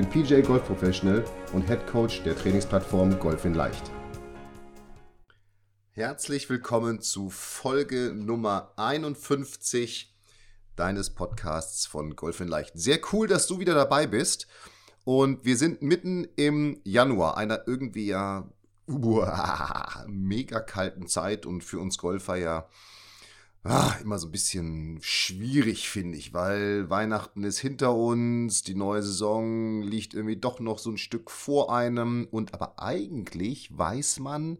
bin 0.00 0.08
PJ 0.08 0.40
Golf 0.40 0.64
Professional 0.64 1.22
und 1.52 1.66
Head 1.66 1.86
Coach 1.86 2.22
der 2.22 2.34
Trainingsplattform 2.34 3.18
Golf 3.18 3.44
in 3.44 3.52
Leicht. 3.52 3.90
Herzlich 5.90 6.48
willkommen 6.48 7.02
zu 7.02 7.28
Folge 7.28 8.14
Nummer 8.14 8.72
51 8.76 10.14
deines 10.74 11.10
Podcasts 11.10 11.84
von 11.84 12.16
Golf 12.16 12.40
in 12.40 12.48
Leicht. 12.48 12.72
Sehr 12.76 12.98
cool, 13.12 13.26
dass 13.26 13.46
du 13.46 13.58
wieder 13.58 13.74
dabei 13.74 14.06
bist. 14.06 14.46
Und 15.04 15.44
wir 15.44 15.58
sind 15.58 15.82
mitten 15.82 16.26
im 16.36 16.80
Januar, 16.84 17.36
einer 17.36 17.66
irgendwie 17.66 18.06
ja 18.06 18.48
uah, 18.86 20.06
mega 20.08 20.60
kalten 20.60 21.08
Zeit 21.08 21.44
und 21.44 21.62
für 21.62 21.78
uns 21.78 21.98
Golfer 21.98 22.36
ja 22.36 22.68
ah, 23.64 23.94
immer 24.02 24.18
so 24.18 24.28
ein 24.28 24.32
bisschen 24.32 24.98
schwierig, 25.02 25.88
finde 25.88 26.16
ich, 26.18 26.32
weil 26.32 26.88
Weihnachten 26.88 27.44
ist 27.44 27.58
hinter 27.58 27.94
uns, 27.94 28.62
die 28.62 28.74
neue 28.74 29.02
Saison 29.02 29.82
liegt 29.82 30.14
irgendwie 30.14 30.36
doch 30.36 30.60
noch 30.60 30.78
so 30.78 30.90
ein 30.90 30.98
Stück 30.98 31.30
vor 31.30 31.74
einem 31.74 32.26
und 32.30 32.54
aber 32.54 32.78
eigentlich 32.78 33.76
weiß 33.76 34.20
man, 34.20 34.58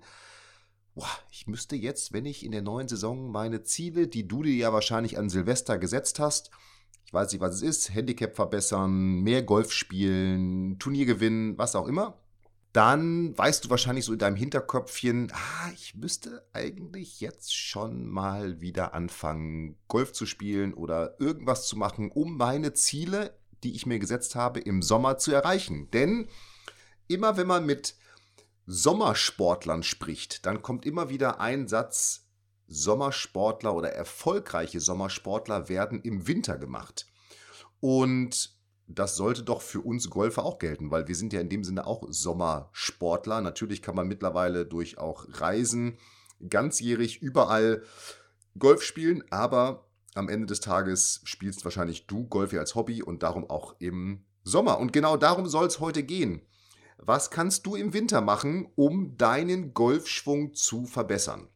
boah, 0.95 1.09
ich 1.31 1.47
müsste 1.47 1.77
jetzt, 1.77 2.13
wenn 2.13 2.27
ich 2.27 2.45
in 2.45 2.53
der 2.53 2.63
neuen 2.63 2.89
Saison 2.89 3.31
meine 3.31 3.63
Ziele, 3.63 4.07
die 4.09 4.29
du 4.29 4.43
dir 4.43 4.55
ja 4.55 4.73
wahrscheinlich 4.73 5.19
an 5.19 5.31
Silvester 5.31 5.79
gesetzt 5.79 6.19
hast, 6.21 6.51
ich 7.07 7.13
weiß 7.13 7.33
nicht, 7.33 7.41
was 7.41 7.57
es 7.57 7.63
ist, 7.63 7.95
Handicap 7.95 8.37
verbessern, 8.37 9.23
mehr 9.23 9.43
Golf 9.43 9.73
spielen, 9.73 10.79
Turnier 10.79 11.07
gewinnen, 11.07 11.59
was 11.59 11.75
auch 11.75 11.89
immer, 11.89 12.21
dann 12.73 13.37
weißt 13.37 13.65
du 13.65 13.71
wahrscheinlich 13.71 14.05
so 14.05 14.13
in 14.13 14.19
deinem 14.19 14.37
Hinterköpfchen, 14.37 15.33
ah, 15.33 15.71
ich 15.75 15.95
müsste 15.97 16.47
eigentlich 16.53 17.21
jetzt 17.21 17.55
schon 17.55 18.07
mal 18.07 18.61
wieder 18.61 18.95
anfangen, 18.95 19.77
Golf 19.89 20.13
zu 20.13 20.25
spielen 20.25 20.73
oder 20.75 21.17
irgendwas 21.19 21.67
zu 21.67 21.77
machen, 21.77 22.11
um 22.13 22.37
meine 22.37 22.73
Ziele, 22.73 23.37
die 23.65 23.75
ich 23.75 23.87
mir 23.87 23.99
gesetzt 23.99 24.37
habe, 24.37 24.61
im 24.61 24.83
Sommer 24.83 25.19
zu 25.19 25.33
erreichen. 25.33 25.91
Denn 25.91 26.29
immer 27.09 27.37
wenn 27.37 27.49
man 27.49 27.67
mit 27.67 27.97
Sommersportlern 28.67 29.83
spricht, 29.83 30.47
dann 30.47 30.63
kommt 30.63 30.87
immer 30.87 31.09
wieder 31.09 31.41
ein 31.41 31.67
Satz, 31.67 32.29
Sommersportler 32.69 33.75
oder 33.75 33.93
erfolgreiche 33.93 34.79
Sommersportler 34.79 35.69
werden 35.69 36.01
im 36.03 36.29
Winter 36.29 36.57
gemacht. 36.57 37.07
Und 37.81 38.60
das 38.95 39.17
sollte 39.17 39.43
doch 39.43 39.63
für 39.63 39.81
uns 39.81 40.11
Golfer 40.11 40.45
auch 40.45 40.59
gelten, 40.59 40.91
weil 40.91 41.07
wir 41.07 41.15
sind 41.15 41.33
ja 41.33 41.41
in 41.41 41.49
dem 41.49 41.65
Sinne 41.65 41.87
auch 41.87 42.05
Sommersportler. 42.09 43.41
Natürlich 43.41 43.83
kann 43.83 43.95
man 43.95 44.09
mittlerweile 44.09 44.67
durch 44.67 44.99
auch 44.99 45.27
Reisen 45.29 45.99
ganzjährig 46.49 47.23
überall 47.23 47.83
Golf 48.59 48.83
spielen, 48.83 49.23
aber 49.31 49.87
am 50.15 50.29
Ende 50.29 50.47
des 50.47 50.61
Tages 50.61 51.21
spielst 51.25 51.65
wahrscheinlich 51.65 52.07
du 52.07 52.27
Golf 52.27 52.53
als 52.53 52.75
Hobby 52.75 53.03
und 53.03 53.23
darum 53.23 53.49
auch 53.49 53.77
im 53.79 54.25
Sommer. 54.43 54.79
Und 54.79 54.93
genau 54.93 55.17
darum 55.17 55.47
soll 55.47 55.67
es 55.67 55.79
heute 55.79 56.03
gehen. 56.03 56.43
Was 56.99 57.31
kannst 57.31 57.67
du 57.67 57.77
im 57.77 57.93
Winter 57.93 58.21
machen, 58.21 58.69
um 58.75 59.17
deinen 59.17 59.73
Golfschwung 59.73 60.55
zu 60.55 60.85
verbessern? 60.87 61.49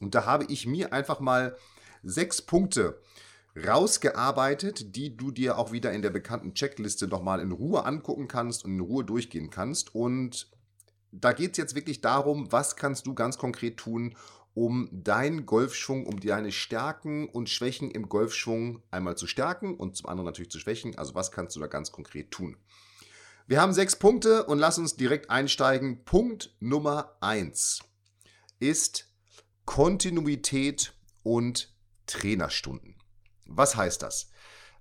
Und 0.00 0.14
da 0.14 0.26
habe 0.26 0.44
ich 0.48 0.66
mir 0.66 0.92
einfach 0.92 1.20
mal 1.20 1.56
sechs 2.02 2.42
Punkte 2.42 3.00
rausgearbeitet, 3.66 4.96
die 4.96 5.16
du 5.16 5.30
dir 5.30 5.58
auch 5.58 5.72
wieder 5.72 5.92
in 5.92 6.02
der 6.02 6.10
bekannten 6.10 6.54
Checkliste 6.54 7.08
nochmal 7.08 7.40
in 7.40 7.52
Ruhe 7.52 7.84
angucken 7.84 8.28
kannst 8.28 8.64
und 8.64 8.72
in 8.72 8.80
Ruhe 8.80 9.04
durchgehen 9.04 9.50
kannst. 9.50 9.94
Und 9.94 10.50
da 11.12 11.32
geht 11.32 11.52
es 11.52 11.58
jetzt 11.58 11.74
wirklich 11.74 12.00
darum, 12.00 12.52
was 12.52 12.76
kannst 12.76 13.06
du 13.06 13.14
ganz 13.14 13.38
konkret 13.38 13.76
tun, 13.76 14.16
um 14.54 14.88
deinen 14.90 15.46
Golfschwung, 15.46 16.06
um 16.06 16.18
deine 16.18 16.50
Stärken 16.50 17.28
und 17.28 17.48
Schwächen 17.48 17.90
im 17.90 18.08
Golfschwung 18.08 18.82
einmal 18.90 19.16
zu 19.16 19.26
stärken 19.26 19.76
und 19.76 19.96
zum 19.96 20.08
anderen 20.08 20.26
natürlich 20.26 20.50
zu 20.50 20.58
schwächen. 20.58 20.98
Also 20.98 21.14
was 21.14 21.30
kannst 21.30 21.54
du 21.54 21.60
da 21.60 21.68
ganz 21.68 21.92
konkret 21.92 22.30
tun? 22.30 22.56
Wir 23.46 23.62
haben 23.62 23.72
sechs 23.72 23.96
Punkte 23.96 24.44
und 24.44 24.58
lass 24.58 24.78
uns 24.78 24.96
direkt 24.96 25.30
einsteigen. 25.30 26.04
Punkt 26.04 26.54
Nummer 26.60 27.16
eins 27.20 27.80
ist 28.58 29.08
Kontinuität 29.64 30.92
und 31.22 31.72
Trainerstunden. 32.06 32.97
Was 33.48 33.76
heißt 33.76 34.02
das? 34.02 34.30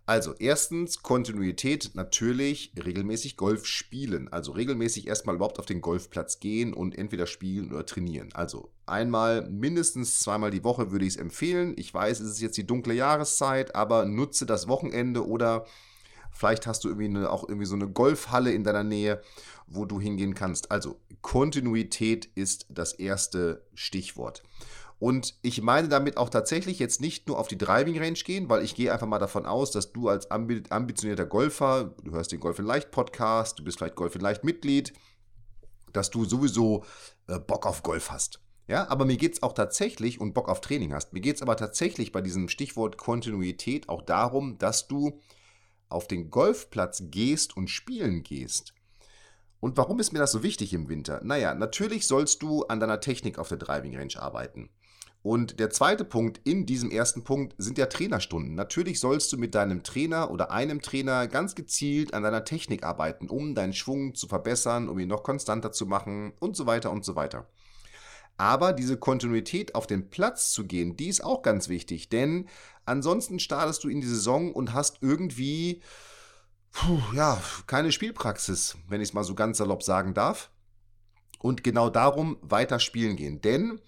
Also 0.06 0.34
erstens 0.40 1.04
Kontinuität, 1.04 1.92
natürlich 1.94 2.72
regelmäßig 2.82 3.36
Golf 3.36 3.66
spielen. 3.66 4.32
Also 4.32 4.54
regelmäßig 4.54 5.06
erstmal 5.06 5.36
überhaupt 5.36 5.60
auf 5.60 5.66
den 5.66 5.82
Golfplatz 5.82 6.40
gehen 6.40 6.74
und 6.74 6.98
entweder 6.98 7.28
spielen 7.28 7.74
oder 7.74 7.86
trainieren. 7.86 8.30
Also 8.34 8.72
einmal 8.86 9.50
mindestens 9.50 10.20
zweimal 10.20 10.50
die 10.50 10.64
Woche 10.64 10.92
würde 10.92 11.06
ich 11.06 11.16
es 11.16 11.20
empfehlen. 11.20 11.74
Ich 11.76 11.94
weiß, 11.94 12.22
es 12.22 12.32
ist 12.32 12.42
jetzt 12.42 12.58
die 12.58 12.66
dunkle 12.66 12.94
Jahreszeit, 12.94 13.76
aber 13.76 14.06
nutze 14.06 14.46
das 14.46 14.70
Wochenende 14.70 15.28
oder 15.28 15.66
vielleicht 16.32 16.68
hast 16.68 16.86
du 16.86 16.88
irgendwie 16.88 17.10
eine, 17.10 17.30
auch 17.30 17.44
irgendwie 17.44 17.68
so 17.68 17.76
eine 17.76 17.90
Golfhalle 17.90 18.54
in 18.54 18.64
deiner 18.64 18.86
Nähe, 18.86 19.22
wo 19.68 19.84
du 19.84 20.00
hingehen 20.00 20.36
kannst. 20.36 20.72
Also 20.72 21.02
Kontinuität 21.22 22.30
ist 22.34 22.66
das 22.70 22.94
erste 22.94 23.66
Stichwort. 23.74 24.44
Und 25.00 25.36
ich 25.44 25.62
meine 25.62 25.90
damit 25.90 26.18
auch 26.18 26.30
tatsächlich 26.30 26.80
jetzt 26.80 27.02
nicht 27.02 27.28
nur 27.28 27.38
auf 27.38 27.48
die 27.48 27.58
Driving 27.58 28.00
Range 28.00 28.14
gehen, 28.14 28.50
weil 28.50 28.64
ich 28.64 28.74
gehe 28.74 28.92
einfach 28.92 29.06
mal 29.06 29.20
davon 29.20 29.46
aus, 29.46 29.72
dass 29.72 29.94
du 29.94 30.10
als 30.10 30.32
ambitionierter 30.32 31.26
Golfer, 31.26 31.96
du 32.04 32.12
hörst 32.12 32.32
den 32.32 32.40
Golf 32.40 32.58
in 32.58 32.66
Leicht 32.66 32.90
Podcast, 32.90 33.60
du 33.60 33.64
bist 33.64 33.78
vielleicht 33.78 33.96
Golf 33.96 34.16
in 34.16 34.22
Leicht 34.22 34.44
Mitglied, 34.44 34.94
dass 35.94 36.10
du 36.10 36.26
sowieso 36.26 36.84
äh, 37.28 37.38
Bock 37.38 37.68
auf 37.68 37.84
Golf 37.84 38.10
hast. 38.10 38.42
Ja, 38.68 38.90
aber 38.90 39.06
mir 39.06 39.18
geht 39.18 39.34
es 39.34 39.44
auch 39.44 39.54
tatsächlich 39.54 40.20
und 40.20 40.34
Bock 40.34 40.50
auf 40.50 40.62
Training 40.62 40.94
hast. 40.94 41.14
Mir 41.14 41.22
geht 41.22 41.38
es 41.38 41.42
aber 41.42 41.56
tatsächlich 41.56 42.12
bei 42.12 42.22
diesem 42.22 42.50
Stichwort 42.50 42.98
Kontinuität 42.98 43.88
auch 43.88 44.02
darum, 44.02 44.58
dass 44.58 44.88
du 44.88 45.22
auf 45.90 46.08
den 46.08 46.30
Golfplatz 46.30 47.04
gehst 47.06 47.56
und 47.56 47.70
spielen 47.70 48.24
gehst. 48.24 48.74
Und 49.60 49.78
warum 49.78 50.00
ist 50.00 50.12
mir 50.12 50.20
das 50.20 50.32
so 50.32 50.44
wichtig 50.44 50.74
im 50.74 50.90
Winter? 50.90 51.22
Naja, 51.24 51.56
natürlich 51.56 52.08
sollst 52.08 52.42
du 52.42 52.64
an 52.66 52.80
deiner 52.80 53.00
Technik 53.00 53.40
auf 53.40 53.48
der 53.48 53.58
Driving 53.58 53.96
Range 53.96 54.14
arbeiten. 54.18 54.70
Und 55.28 55.60
der 55.60 55.70
zweite 55.70 56.06
Punkt 56.06 56.40
in 56.46 56.66
diesem 56.66 56.90
ersten 56.90 57.26
Punkt 57.26 57.54
sind 57.58 57.78
ja 57.78 57.88
Trainerstunden. 57.88 58.56
Natürlich 58.56 59.02
sollst 59.02 59.34
du 59.34 59.38
mit 59.38 59.56
deinem 59.56 59.84
Trainer 59.84 60.32
oder 60.32 60.52
einem 60.52 60.82
Trainer 60.82 61.28
ganz 61.28 61.54
gezielt 61.54 62.14
an 62.14 62.24
deiner 62.24 62.46
Technik 62.46 62.86
arbeiten, 62.86 63.28
um 63.28 63.54
deinen 63.54 63.74
Schwung 63.74 64.16
zu 64.16 64.30
verbessern, 64.30 64.88
um 64.88 64.98
ihn 65.00 65.10
noch 65.10 65.24
konstanter 65.24 65.74
zu 65.74 65.86
machen 65.86 66.32
und 66.40 66.56
so 66.56 66.66
weiter 66.66 66.92
und 66.92 67.04
so 67.04 67.18
weiter. 67.18 67.46
Aber 68.38 68.72
diese 68.72 68.96
Kontinuität 68.96 69.76
auf 69.76 69.86
den 69.86 70.10
Platz 70.10 70.52
zu 70.52 70.66
gehen, 70.66 70.96
die 70.96 71.10
ist 71.10 71.26
auch 71.26 71.42
ganz 71.42 71.68
wichtig, 71.68 72.08
denn 72.08 72.48
ansonsten 72.86 73.40
startest 73.40 73.84
du 73.84 73.90
in 73.90 74.00
die 74.00 74.08
Saison 74.08 74.54
und 74.54 74.74
hast 74.74 75.00
irgendwie, 75.02 75.82
puh, 76.72 77.02
ja, 77.14 77.38
keine 77.66 77.92
Spielpraxis, 77.92 78.78
wenn 78.88 79.02
ich 79.02 79.10
es 79.10 79.14
mal 79.14 79.26
so 79.26 79.36
ganz 79.36 79.58
salopp 79.58 79.84
sagen 79.84 80.14
darf. 80.14 80.52
Und 81.40 81.66
genau 81.66 81.90
darum 81.90 82.38
weiter 82.42 82.80
spielen 82.80 83.18
gehen. 83.18 83.42
Denn 83.42 83.82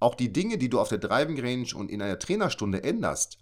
auch 0.00 0.14
die 0.14 0.32
Dinge, 0.32 0.58
die 0.58 0.68
du 0.68 0.80
auf 0.80 0.88
der 0.88 0.98
Driving 0.98 1.40
Range 1.40 1.68
und 1.74 1.90
in 1.90 2.02
einer 2.02 2.18
Trainerstunde 2.18 2.82
änderst, 2.82 3.38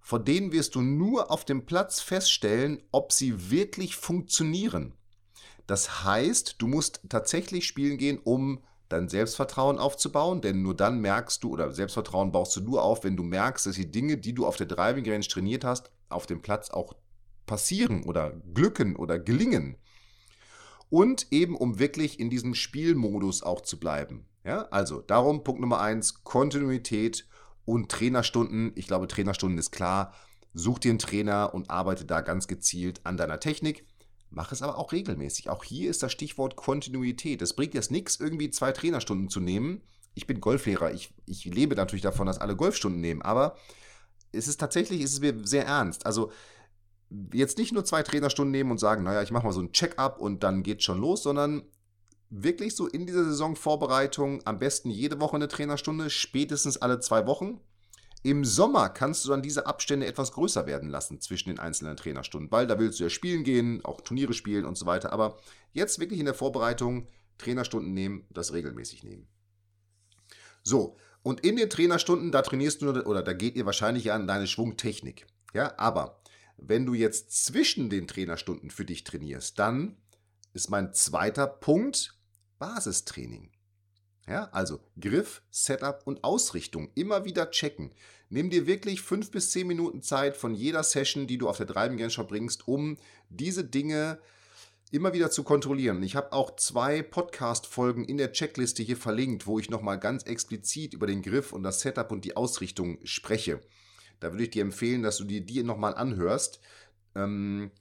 von 0.00 0.24
denen 0.24 0.52
wirst 0.52 0.74
du 0.74 0.82
nur 0.82 1.30
auf 1.30 1.44
dem 1.44 1.64
Platz 1.66 2.00
feststellen, 2.00 2.82
ob 2.92 3.12
sie 3.12 3.50
wirklich 3.50 3.96
funktionieren. 3.96 4.94
Das 5.66 6.04
heißt, 6.04 6.56
du 6.58 6.66
musst 6.66 7.00
tatsächlich 7.08 7.66
spielen 7.66 7.96
gehen, 7.96 8.18
um 8.22 8.62
dein 8.90 9.08
Selbstvertrauen 9.08 9.78
aufzubauen, 9.78 10.42
denn 10.42 10.62
nur 10.62 10.76
dann 10.76 11.00
merkst 11.00 11.42
du, 11.42 11.50
oder 11.50 11.72
Selbstvertrauen 11.72 12.32
baust 12.32 12.54
du 12.56 12.60
nur 12.60 12.82
auf, 12.82 13.04
wenn 13.04 13.16
du 13.16 13.22
merkst, 13.22 13.66
dass 13.66 13.76
die 13.76 13.90
Dinge, 13.90 14.18
die 14.18 14.34
du 14.34 14.46
auf 14.46 14.56
der 14.56 14.66
Driving 14.66 15.08
Range 15.08 15.26
trainiert 15.26 15.64
hast, 15.64 15.90
auf 16.10 16.26
dem 16.26 16.42
Platz 16.42 16.70
auch 16.70 16.94
passieren 17.46 18.04
oder 18.04 18.30
glücken 18.52 18.96
oder 18.96 19.18
gelingen. 19.18 19.76
Und 20.90 21.28
eben 21.32 21.56
um 21.56 21.78
wirklich 21.78 22.20
in 22.20 22.30
diesem 22.30 22.54
Spielmodus 22.54 23.42
auch 23.42 23.62
zu 23.62 23.80
bleiben. 23.80 24.26
Ja, 24.44 24.68
also 24.70 25.00
darum 25.00 25.42
Punkt 25.42 25.60
Nummer 25.60 25.80
eins, 25.80 26.22
Kontinuität 26.22 27.26
und 27.64 27.90
Trainerstunden. 27.90 28.72
Ich 28.74 28.86
glaube, 28.86 29.08
Trainerstunden 29.08 29.58
ist 29.58 29.70
klar. 29.70 30.14
Such 30.52 30.78
dir 30.78 30.90
einen 30.90 30.98
Trainer 30.98 31.52
und 31.54 31.70
arbeite 31.70 32.04
da 32.04 32.20
ganz 32.20 32.46
gezielt 32.46 33.00
an 33.04 33.16
deiner 33.16 33.40
Technik. 33.40 33.86
Mach 34.30 34.52
es 34.52 34.62
aber 34.62 34.78
auch 34.78 34.92
regelmäßig. 34.92 35.48
Auch 35.48 35.64
hier 35.64 35.90
ist 35.90 36.02
das 36.02 36.12
Stichwort 36.12 36.56
Kontinuität. 36.56 37.40
Es 37.40 37.54
bringt 37.54 37.74
jetzt 37.74 37.90
nichts, 37.90 38.20
irgendwie 38.20 38.50
zwei 38.50 38.72
Trainerstunden 38.72 39.28
zu 39.28 39.40
nehmen. 39.40 39.80
Ich 40.14 40.26
bin 40.26 40.40
Golflehrer. 40.40 40.92
Ich, 40.92 41.14
ich 41.26 41.44
lebe 41.46 41.74
natürlich 41.74 42.02
davon, 42.02 42.26
dass 42.26 42.38
alle 42.38 42.54
Golfstunden 42.54 43.00
nehmen. 43.00 43.22
Aber 43.22 43.56
es 44.30 44.46
ist 44.46 44.60
tatsächlich, 44.60 45.02
es 45.02 45.14
ist 45.14 45.20
mir 45.20 45.34
sehr 45.44 45.66
ernst. 45.66 46.04
Also 46.04 46.30
jetzt 47.32 47.58
nicht 47.58 47.72
nur 47.72 47.84
zwei 47.84 48.02
Trainerstunden 48.02 48.52
nehmen 48.52 48.70
und 48.70 48.78
sagen, 48.78 49.04
naja, 49.04 49.22
ich 49.22 49.30
mache 49.30 49.46
mal 49.46 49.52
so 49.52 49.60
ein 49.60 49.72
Check-up 49.72 50.18
und 50.18 50.42
dann 50.42 50.62
geht's 50.62 50.84
schon 50.84 51.00
los, 51.00 51.22
sondern 51.22 51.62
wirklich 52.42 52.74
so 52.74 52.88
in 52.88 53.06
dieser 53.06 53.24
Saisonvorbereitung 53.24 54.42
am 54.44 54.58
besten 54.58 54.90
jede 54.90 55.20
Woche 55.20 55.36
eine 55.36 55.48
Trainerstunde, 55.48 56.10
spätestens 56.10 56.76
alle 56.76 57.00
zwei 57.00 57.26
Wochen. 57.26 57.60
Im 58.22 58.44
Sommer 58.44 58.88
kannst 58.88 59.24
du 59.24 59.28
dann 59.28 59.42
diese 59.42 59.66
Abstände 59.66 60.06
etwas 60.06 60.32
größer 60.32 60.66
werden 60.66 60.88
lassen 60.88 61.20
zwischen 61.20 61.50
den 61.50 61.58
einzelnen 61.58 61.96
Trainerstunden, 61.96 62.50
weil 62.50 62.66
da 62.66 62.78
willst 62.78 62.98
du 62.98 63.04
ja 63.04 63.10
spielen 63.10 63.44
gehen, 63.44 63.84
auch 63.84 64.00
Turniere 64.00 64.32
spielen 64.32 64.64
und 64.64 64.76
so 64.76 64.86
weiter. 64.86 65.12
Aber 65.12 65.36
jetzt 65.72 66.00
wirklich 66.00 66.18
in 66.18 66.24
der 66.24 66.34
Vorbereitung 66.34 67.06
Trainerstunden 67.38 67.92
nehmen, 67.92 68.24
das 68.30 68.52
regelmäßig 68.52 69.04
nehmen. 69.04 69.28
So, 70.62 70.96
und 71.22 71.40
in 71.40 71.56
den 71.56 71.70
Trainerstunden, 71.70 72.32
da 72.32 72.42
trainierst 72.42 72.82
du 72.82 72.90
oder 72.90 73.22
da 73.22 73.32
geht 73.32 73.56
ihr 73.56 73.66
wahrscheinlich 73.66 74.10
an 74.12 74.26
deine 74.26 74.46
Schwungtechnik. 74.46 75.26
Ja, 75.52 75.74
aber 75.78 76.20
wenn 76.56 76.86
du 76.86 76.94
jetzt 76.94 77.44
zwischen 77.44 77.90
den 77.90 78.08
Trainerstunden 78.08 78.70
für 78.70 78.84
dich 78.84 79.04
trainierst, 79.04 79.58
dann 79.58 79.96
ist 80.54 80.70
mein 80.70 80.94
zweiter 80.94 81.46
Punkt 81.46 82.13
Basistraining. 82.58 83.50
Ja, 84.26 84.48
also 84.52 84.80
Griff, 84.98 85.42
Setup 85.50 86.02
und 86.06 86.24
Ausrichtung 86.24 86.90
immer 86.94 87.24
wieder 87.24 87.50
checken. 87.50 87.92
Nimm 88.30 88.48
dir 88.48 88.66
wirklich 88.66 89.02
fünf 89.02 89.30
bis 89.30 89.50
zehn 89.50 89.66
Minuten 89.66 90.02
Zeit 90.02 90.36
von 90.36 90.54
jeder 90.54 90.82
Session, 90.82 91.26
die 91.26 91.36
du 91.36 91.48
auf 91.48 91.58
der 91.58 91.66
Driving 91.66 91.98
Range 91.98 92.10
verbringst, 92.10 92.66
um 92.66 92.96
diese 93.28 93.64
Dinge 93.64 94.18
immer 94.90 95.12
wieder 95.12 95.30
zu 95.30 95.42
kontrollieren. 95.42 96.02
Ich 96.02 96.16
habe 96.16 96.32
auch 96.32 96.56
zwei 96.56 97.02
Podcast-Folgen 97.02 98.04
in 98.04 98.16
der 98.16 98.32
Checkliste 98.32 98.82
hier 98.82 98.96
verlinkt, 98.96 99.46
wo 99.46 99.58
ich 99.58 99.68
nochmal 99.68 99.98
ganz 99.98 100.22
explizit 100.22 100.94
über 100.94 101.06
den 101.06 101.20
Griff 101.20 101.52
und 101.52 101.62
das 101.62 101.80
Setup 101.80 102.10
und 102.10 102.24
die 102.24 102.36
Ausrichtung 102.36 102.98
spreche. 103.02 103.60
Da 104.20 104.32
würde 104.32 104.44
ich 104.44 104.50
dir 104.50 104.62
empfehlen, 104.62 105.02
dass 105.02 105.18
du 105.18 105.24
dir 105.24 105.40
die 105.40 105.62
nochmal 105.62 105.94
anhörst. 105.94 106.60
Ähm, 107.14 107.72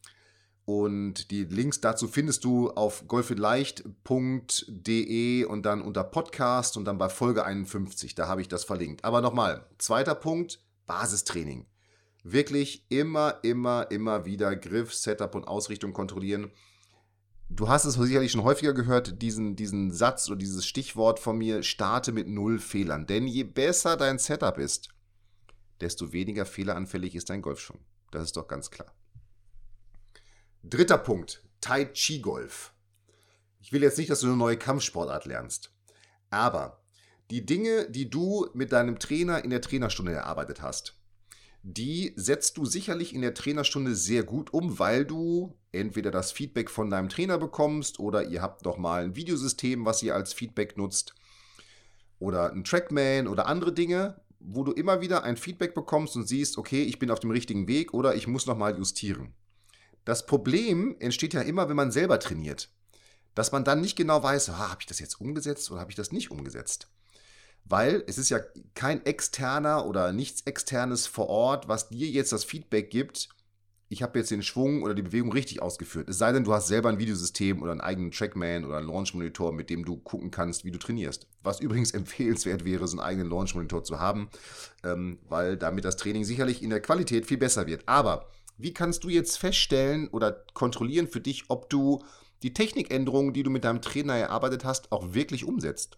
und 0.66 1.32
die 1.32 1.44
Links 1.44 1.82
dazu 1.82 2.08
findest 2.08 2.46
du 2.46 2.72
auf 2.72 3.06
golfinleicht.de 3.08 5.44
und 5.46 5.66
dann 5.66 5.82
unter 5.82 6.06
Podcast 6.06 6.78
und 6.78 6.86
dann 6.86 6.98
bei 6.98 7.10
Folge 7.10 7.46
51. 7.46 8.16
Da 8.16 8.30
habe 8.30 8.40
ich 8.42 8.48
das 8.48 8.64
verlinkt. 8.64 9.04
Aber 9.04 9.20
nochmal, 9.20 9.68
zweiter 9.78 10.16
Punkt, 10.16 10.64
Basistraining. 10.86 11.66
Wirklich 12.24 12.86
immer, 12.88 13.40
immer, 13.44 13.92
immer 13.92 14.24
wieder 14.26 14.56
Griff, 14.56 14.94
Setup 14.94 15.36
und 15.36 15.50
Ausrichtung 15.50 15.92
kontrollieren. 15.92 16.50
Du 17.50 17.68
hast 17.68 17.84
es 17.84 17.96
sicherlich 17.96 18.32
schon 18.32 18.44
häufiger 18.44 18.74
gehört, 18.74 19.22
diesen, 19.22 19.58
diesen 19.58 19.92
Satz 19.92 20.30
oder 20.30 20.38
dieses 20.38 20.66
Stichwort 20.66 21.20
von 21.20 21.38
mir, 21.38 21.62
starte 21.64 22.14
mit 22.14 22.30
null 22.30 22.60
Fehlern. 22.60 23.06
Denn 23.06 23.28
je 23.28 23.44
besser 23.44 23.98
dein 23.98 24.18
Setup 24.18 24.58
ist, 24.58 24.88
desto 25.82 26.14
weniger 26.14 26.46
fehleranfällig 26.46 27.16
ist 27.16 27.30
dein 27.30 27.42
Golfschwung. 27.42 27.80
Das 28.12 28.24
ist 28.24 28.38
doch 28.38 28.48
ganz 28.48 28.72
klar. 28.72 28.94
Dritter 30.66 30.98
Punkt, 30.98 31.44
Tai 31.60 31.84
Chi 31.92 32.22
Golf. 32.22 32.74
Ich 33.60 33.74
will 33.74 33.84
jetzt 33.84 33.98
nicht, 33.98 34.10
dass 34.10 34.22
du 34.22 34.28
eine 34.28 34.38
neue 34.38 34.56
Kampfsportart 34.56 35.26
lernst, 35.26 35.74
aber 36.30 36.82
die 37.32 37.46
Dinge, 37.46 37.90
die 37.90 38.10
du 38.10 38.48
mit 38.54 38.72
deinem 38.72 38.98
Trainer 38.98 39.44
in 39.44 39.50
der 39.50 39.60
Trainerstunde 39.60 40.14
erarbeitet 40.14 40.62
hast, 40.62 40.98
die 41.64 42.14
setzt 42.16 42.56
du 42.56 42.64
sicherlich 42.64 43.14
in 43.14 43.22
der 43.22 43.34
Trainerstunde 43.34 43.94
sehr 43.94 44.24
gut 44.24 44.54
um, 44.54 44.80
weil 44.80 45.04
du 45.04 45.54
entweder 45.74 46.12
das 46.12 46.32
Feedback 46.32 46.70
von 46.70 46.90
deinem 46.90 47.10
Trainer 47.10 47.38
bekommst 47.38 48.00
oder 48.00 48.24
ihr 48.30 48.42
habt 48.42 48.64
noch 48.64 48.78
mal 48.78 49.04
ein 49.04 49.18
Videosystem, 49.18 49.86
was 49.86 50.02
ihr 50.02 50.16
als 50.16 50.32
Feedback 50.32 50.78
nutzt 50.78 51.14
oder 52.20 52.54
ein 52.54 52.64
Trackman 52.64 53.28
oder 53.28 53.48
andere 53.48 53.74
Dinge, 53.74 54.22
wo 54.40 54.64
du 54.64 54.72
immer 54.72 55.02
wieder 55.02 55.26
ein 55.26 55.36
Feedback 55.36 55.76
bekommst 55.76 56.16
und 56.16 56.26
siehst, 56.26 56.58
okay, 56.58 56.84
ich 56.84 57.00
bin 57.00 57.12
auf 57.12 57.20
dem 57.20 57.32
richtigen 57.32 57.68
Weg 57.68 57.94
oder 57.94 58.16
ich 58.16 58.28
muss 58.28 58.46
noch 58.46 58.58
mal 58.58 58.78
justieren. 58.78 59.34
Das 60.06 60.26
Problem 60.26 60.96
entsteht 61.00 61.34
ja 61.34 61.42
immer, 61.42 61.70
wenn 61.70 61.76
man 61.76 61.92
selber 61.92 62.20
trainiert. 62.20 62.70
Dass 63.36 63.52
man 63.52 63.64
dann 63.64 63.82
nicht 63.82 63.96
genau 63.96 64.22
weiß, 64.22 64.50
ah, 64.50 64.70
habe 64.70 64.82
ich 64.82 64.86
das 64.86 65.00
jetzt 65.00 65.20
umgesetzt 65.20 65.72
oder 65.72 65.80
habe 65.80 65.92
ich 65.92 65.96
das 65.96 66.12
nicht 66.12 66.30
umgesetzt. 66.30 66.88
Weil 67.66 68.04
es 68.08 68.18
ist 68.18 68.30
ja 68.30 68.40
kein 68.76 69.06
externer 69.06 69.86
oder 69.86 70.12
nichts 70.12 70.42
externes 70.42 71.08
vor 71.08 71.30
Ort, 71.30 71.68
was 71.68 71.90
dir 71.90 72.08
jetzt 72.10 72.32
das 72.32 72.44
Feedback 72.44 72.90
gibt, 72.90 73.30
ich 73.94 74.02
habe 74.02 74.18
jetzt 74.18 74.32
den 74.32 74.42
Schwung 74.42 74.82
oder 74.82 74.96
die 74.96 75.04
Bewegung 75.04 75.32
richtig 75.32 75.62
ausgeführt. 75.62 76.10
Es 76.10 76.18
sei 76.18 76.32
denn, 76.32 76.44
du 76.44 76.52
hast 76.52 76.68
selber 76.68 76.90
ein 76.90 76.98
Videosystem 76.98 77.62
oder 77.62 77.72
einen 77.72 77.82
eigenen 77.82 78.12
Trackman 78.12 78.66
oder 78.66 78.78
einen 78.78 78.88
Launch-Monitor, 78.88 79.54
mit 79.54 79.70
dem 79.70 79.86
du 79.86 79.98
gucken 79.98 80.32
kannst, 80.32 80.66
wie 80.66 80.72
du 80.72 80.80
trainierst. 80.80 81.28
Was 81.44 81.60
übrigens 81.60 81.92
empfehlenswert 81.94 82.66
wäre, 82.66 82.88
so 82.88 82.98
einen 82.98 83.08
eigenen 83.08 83.30
Launch-Monitor 83.30 83.84
zu 83.84 84.00
haben, 84.00 84.30
ähm, 84.84 85.20
weil 85.30 85.58
damit 85.58 85.86
das 85.86 85.96
Training 85.96 86.24
sicherlich 86.24 86.64
in 86.64 86.72
der 86.72 86.82
Qualität 86.82 87.28
viel 87.28 87.38
besser 87.38 87.68
wird. 87.68 87.88
Aber 87.88 88.30
wie 88.58 88.74
kannst 88.74 89.04
du 89.04 89.10
jetzt 89.10 89.38
feststellen 89.38 90.08
oder 90.10 90.44
kontrollieren 90.54 91.08
für 91.08 91.22
dich, 91.22 91.46
ob 91.50 91.70
du 91.70 92.04
die 92.44 92.54
Technikänderungen, 92.54 93.34
die 93.34 93.44
du 93.44 93.50
mit 93.50 93.64
deinem 93.64 93.82
Trainer 93.82 94.16
erarbeitet 94.16 94.66
hast, 94.66 94.92
auch 94.92 95.14
wirklich 95.14 95.46
umsetzt? 95.46 95.98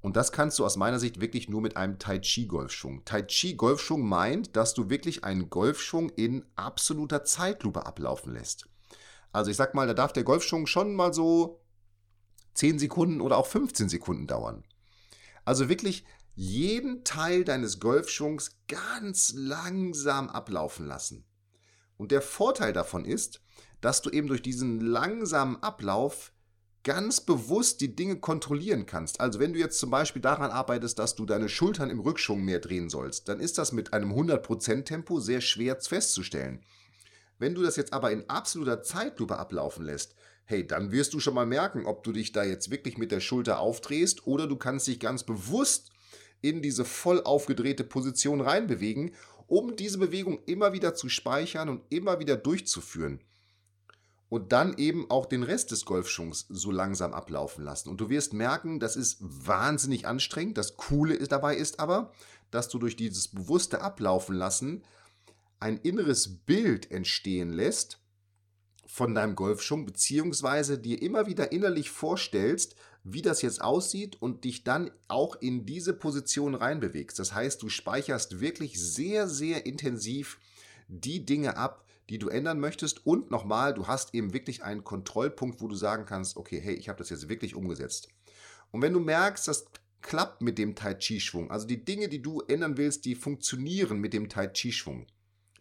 Und 0.00 0.16
das 0.16 0.32
kannst 0.32 0.58
du 0.58 0.66
aus 0.66 0.76
meiner 0.76 0.98
Sicht 0.98 1.20
wirklich 1.20 1.48
nur 1.48 1.62
mit 1.62 1.78
einem 1.78 1.98
Tai 1.98 2.18
Chi 2.18 2.46
Golfschwung. 2.46 3.06
Tai 3.06 3.22
Chi 3.22 3.54
Golfschwung 3.54 4.06
meint, 4.06 4.54
dass 4.54 4.74
du 4.74 4.90
wirklich 4.90 5.24
einen 5.24 5.48
Golfschwung 5.48 6.10
in 6.10 6.44
absoluter 6.56 7.24
Zeitlupe 7.24 7.86
ablaufen 7.86 8.34
lässt. 8.34 8.68
Also 9.32 9.50
ich 9.50 9.56
sag 9.56 9.74
mal, 9.74 9.86
da 9.86 9.94
darf 9.94 10.12
der 10.12 10.24
Golfschwung 10.24 10.66
schon 10.66 10.94
mal 10.94 11.14
so 11.14 11.62
10 12.52 12.78
Sekunden 12.78 13.22
oder 13.22 13.38
auch 13.38 13.46
15 13.46 13.88
Sekunden 13.88 14.26
dauern. 14.26 14.64
Also 15.46 15.70
wirklich 15.70 16.04
jeden 16.34 17.04
Teil 17.04 17.44
deines 17.44 17.80
Golfschwungs 17.80 18.58
ganz 18.68 19.32
langsam 19.34 20.28
ablaufen 20.28 20.86
lassen. 20.86 21.24
Und 21.96 22.12
der 22.12 22.22
Vorteil 22.22 22.72
davon 22.72 23.04
ist, 23.04 23.40
dass 23.80 24.02
du 24.02 24.10
eben 24.10 24.28
durch 24.28 24.42
diesen 24.42 24.80
langsamen 24.80 25.62
Ablauf 25.62 26.32
ganz 26.84 27.20
bewusst 27.20 27.80
die 27.80 27.96
Dinge 27.96 28.16
kontrollieren 28.16 28.86
kannst. 28.86 29.20
Also 29.20 29.40
wenn 29.40 29.54
du 29.54 29.58
jetzt 29.58 29.78
zum 29.78 29.90
Beispiel 29.90 30.22
daran 30.22 30.50
arbeitest, 30.50 30.98
dass 30.98 31.14
du 31.14 31.24
deine 31.24 31.48
Schultern 31.48 31.90
im 31.90 32.00
Rückschwung 32.00 32.44
mehr 32.44 32.60
drehen 32.60 32.90
sollst, 32.90 33.28
dann 33.28 33.40
ist 33.40 33.58
das 33.58 33.72
mit 33.72 33.92
einem 33.92 34.12
100% 34.12 34.84
Tempo 34.84 35.18
sehr 35.18 35.40
schwer 35.40 35.80
festzustellen. 35.80 36.60
Wenn 37.38 37.54
du 37.54 37.62
das 37.62 37.76
jetzt 37.76 37.92
aber 37.92 38.12
in 38.12 38.28
absoluter 38.28 38.82
Zeitlupe 38.82 39.38
ablaufen 39.38 39.84
lässt, 39.84 40.14
hey, 40.44 40.66
dann 40.66 40.92
wirst 40.92 41.14
du 41.14 41.20
schon 41.20 41.34
mal 41.34 41.46
merken, 41.46 41.86
ob 41.86 42.04
du 42.04 42.12
dich 42.12 42.32
da 42.32 42.44
jetzt 42.44 42.70
wirklich 42.70 42.98
mit 42.98 43.10
der 43.10 43.20
Schulter 43.20 43.58
aufdrehst 43.58 44.26
oder 44.26 44.46
du 44.46 44.56
kannst 44.56 44.86
dich 44.86 45.00
ganz 45.00 45.24
bewusst 45.24 45.90
in 46.42 46.60
diese 46.60 46.84
voll 46.84 47.22
aufgedrehte 47.22 47.84
Position 47.84 48.42
reinbewegen 48.42 49.14
um 49.46 49.76
diese 49.76 49.98
Bewegung 49.98 50.38
immer 50.46 50.72
wieder 50.72 50.94
zu 50.94 51.08
speichern 51.08 51.68
und 51.68 51.82
immer 51.90 52.20
wieder 52.20 52.36
durchzuführen. 52.36 53.20
Und 54.28 54.52
dann 54.52 54.76
eben 54.78 55.10
auch 55.10 55.26
den 55.26 55.42
Rest 55.42 55.70
des 55.70 55.84
Golfschwungs 55.84 56.46
so 56.48 56.70
langsam 56.70 57.12
ablaufen 57.12 57.64
lassen. 57.64 57.88
Und 57.88 58.00
du 58.00 58.08
wirst 58.08 58.32
merken, 58.32 58.80
das 58.80 58.96
ist 58.96 59.18
wahnsinnig 59.20 60.06
anstrengend. 60.06 60.58
Das 60.58 60.76
Coole 60.76 61.18
dabei 61.18 61.56
ist 61.56 61.78
aber, 61.78 62.12
dass 62.50 62.68
du 62.68 62.78
durch 62.78 62.96
dieses 62.96 63.28
bewusste 63.28 63.80
Ablaufen 63.80 64.34
lassen 64.34 64.82
ein 65.60 65.78
inneres 65.78 66.44
Bild 66.44 66.90
entstehen 66.90 67.52
lässt 67.52 68.00
von 68.86 69.14
deinem 69.14 69.34
Golfschwung, 69.34 69.86
beziehungsweise 69.86 70.78
dir 70.78 71.00
immer 71.00 71.26
wieder 71.26 71.52
innerlich 71.52 71.90
vorstellst, 71.90 72.76
wie 73.04 73.22
das 73.22 73.42
jetzt 73.42 73.60
aussieht 73.60 74.20
und 74.20 74.44
dich 74.44 74.64
dann 74.64 74.90
auch 75.08 75.36
in 75.36 75.66
diese 75.66 75.92
Position 75.92 76.54
reinbewegst. 76.54 77.18
Das 77.18 77.34
heißt, 77.34 77.62
du 77.62 77.68
speicherst 77.68 78.40
wirklich 78.40 78.80
sehr, 78.80 79.28
sehr 79.28 79.66
intensiv 79.66 80.40
die 80.88 81.24
Dinge 81.24 81.56
ab, 81.58 81.86
die 82.08 82.18
du 82.18 82.28
ändern 82.28 82.58
möchtest. 82.60 83.06
Und 83.06 83.30
nochmal, 83.30 83.74
du 83.74 83.86
hast 83.86 84.14
eben 84.14 84.32
wirklich 84.32 84.64
einen 84.64 84.84
Kontrollpunkt, 84.84 85.60
wo 85.60 85.68
du 85.68 85.74
sagen 85.74 86.06
kannst, 86.06 86.36
okay, 86.36 86.60
hey, 86.60 86.74
ich 86.74 86.88
habe 86.88 86.98
das 86.98 87.10
jetzt 87.10 87.28
wirklich 87.28 87.54
umgesetzt. 87.54 88.08
Und 88.70 88.80
wenn 88.80 88.94
du 88.94 89.00
merkst, 89.00 89.46
das 89.46 89.66
klappt 90.00 90.40
mit 90.40 90.58
dem 90.58 90.74
Tai 90.74 90.94
Chi 90.94 91.20
Schwung, 91.20 91.50
also 91.50 91.66
die 91.66 91.84
Dinge, 91.84 92.08
die 92.08 92.22
du 92.22 92.40
ändern 92.40 92.76
willst, 92.76 93.04
die 93.04 93.14
funktionieren 93.14 93.98
mit 93.98 94.12
dem 94.12 94.28
Tai 94.28 94.48
Chi 94.48 94.72
Schwung, 94.72 95.06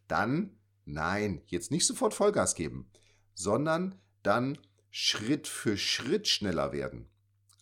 dann 0.07 0.57
nein, 0.85 1.41
jetzt 1.47 1.71
nicht 1.71 1.85
sofort 1.85 2.13
Vollgas 2.13 2.55
geben, 2.55 2.89
sondern 3.33 3.95
dann 4.21 4.57
Schritt 4.91 5.47
für 5.47 5.77
Schritt 5.77 6.27
schneller 6.27 6.71
werden. 6.71 7.07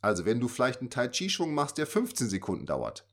Also 0.01 0.25
wenn 0.25 0.39
du 0.39 0.48
vielleicht 0.48 0.81
einen 0.81 0.89
Tai 0.89 1.08
Chi 1.10 1.29
Schwung 1.29 1.53
machst, 1.53 1.77
der 1.77 1.88
15 1.88 2.29
Sekunden 2.29 2.65
dauert, 2.65 3.05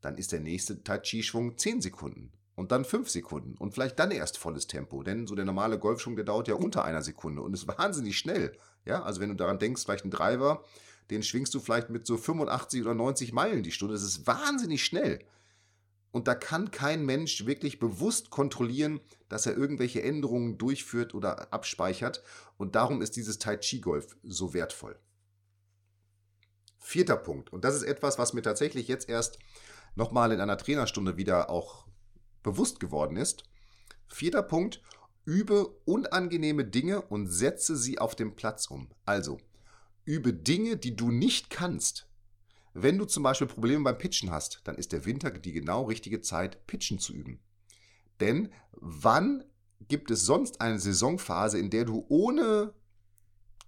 dann 0.00 0.16
ist 0.16 0.32
der 0.32 0.40
nächste 0.40 0.82
Tai 0.82 0.98
Chi 0.98 1.22
Schwung 1.22 1.58
10 1.58 1.82
Sekunden 1.82 2.32
und 2.54 2.72
dann 2.72 2.84
5 2.84 3.10
Sekunden 3.10 3.56
und 3.58 3.74
vielleicht 3.74 3.98
dann 3.98 4.10
erst 4.10 4.38
volles 4.38 4.66
Tempo, 4.66 5.02
denn 5.02 5.26
so 5.26 5.34
der 5.34 5.44
normale 5.44 5.78
Golfschwung, 5.78 6.16
der 6.16 6.24
dauert 6.24 6.48
ja 6.48 6.54
unter 6.54 6.84
einer 6.84 7.02
Sekunde 7.02 7.42
und 7.42 7.54
ist 7.54 7.66
wahnsinnig 7.66 8.18
schnell. 8.18 8.56
Ja, 8.84 9.02
also 9.02 9.20
wenn 9.20 9.30
du 9.30 9.34
daran 9.34 9.58
denkst, 9.58 9.82
vielleicht 9.82 10.04
ein 10.04 10.10
Driver, 10.10 10.64
den 11.10 11.22
schwingst 11.22 11.54
du 11.54 11.60
vielleicht 11.60 11.90
mit 11.90 12.06
so 12.06 12.16
85 12.16 12.82
oder 12.82 12.94
90 12.94 13.32
Meilen 13.32 13.62
die 13.62 13.72
Stunde, 13.72 13.94
das 13.94 14.04
ist 14.04 14.26
wahnsinnig 14.26 14.84
schnell. 14.84 15.24
Und 16.12 16.28
da 16.28 16.34
kann 16.34 16.70
kein 16.70 17.06
Mensch 17.06 17.46
wirklich 17.46 17.78
bewusst 17.78 18.28
kontrollieren, 18.28 19.00
dass 19.30 19.46
er 19.46 19.56
irgendwelche 19.56 20.02
Änderungen 20.02 20.58
durchführt 20.58 21.14
oder 21.14 21.52
abspeichert. 21.52 22.22
Und 22.58 22.74
darum 22.74 23.00
ist 23.00 23.16
dieses 23.16 23.38
Tai 23.38 23.56
Chi 23.56 23.80
Golf 23.80 24.14
so 24.22 24.52
wertvoll. 24.52 24.98
Vierter 26.82 27.16
Punkt. 27.16 27.52
Und 27.52 27.64
das 27.64 27.76
ist 27.76 27.84
etwas, 27.84 28.18
was 28.18 28.32
mir 28.32 28.42
tatsächlich 28.42 28.88
jetzt 28.88 29.08
erst 29.08 29.38
nochmal 29.94 30.32
in 30.32 30.40
einer 30.40 30.58
Trainerstunde 30.58 31.16
wieder 31.16 31.48
auch 31.48 31.86
bewusst 32.42 32.80
geworden 32.80 33.16
ist. 33.16 33.44
Vierter 34.08 34.42
Punkt. 34.42 34.82
Übe 35.24 35.68
unangenehme 35.84 36.64
Dinge 36.64 37.00
und 37.00 37.28
setze 37.28 37.76
sie 37.76 38.00
auf 38.00 38.16
dem 38.16 38.34
Platz 38.34 38.66
um. 38.66 38.90
Also, 39.06 39.38
übe 40.04 40.34
Dinge, 40.34 40.76
die 40.76 40.96
du 40.96 41.12
nicht 41.12 41.48
kannst. 41.48 42.08
Wenn 42.74 42.98
du 42.98 43.04
zum 43.04 43.22
Beispiel 43.22 43.46
Probleme 43.46 43.84
beim 43.84 43.98
Pitchen 43.98 44.32
hast, 44.32 44.62
dann 44.64 44.74
ist 44.74 44.90
der 44.90 45.04
Winter 45.04 45.30
die 45.30 45.52
genau 45.52 45.84
richtige 45.84 46.22
Zeit, 46.22 46.66
Pitchen 46.66 46.98
zu 46.98 47.12
üben. 47.12 47.38
Denn 48.18 48.52
wann 48.72 49.44
gibt 49.86 50.10
es 50.10 50.26
sonst 50.26 50.60
eine 50.60 50.80
Saisonphase, 50.80 51.58
in 51.58 51.70
der 51.70 51.84
du 51.84 52.04
ohne 52.08 52.74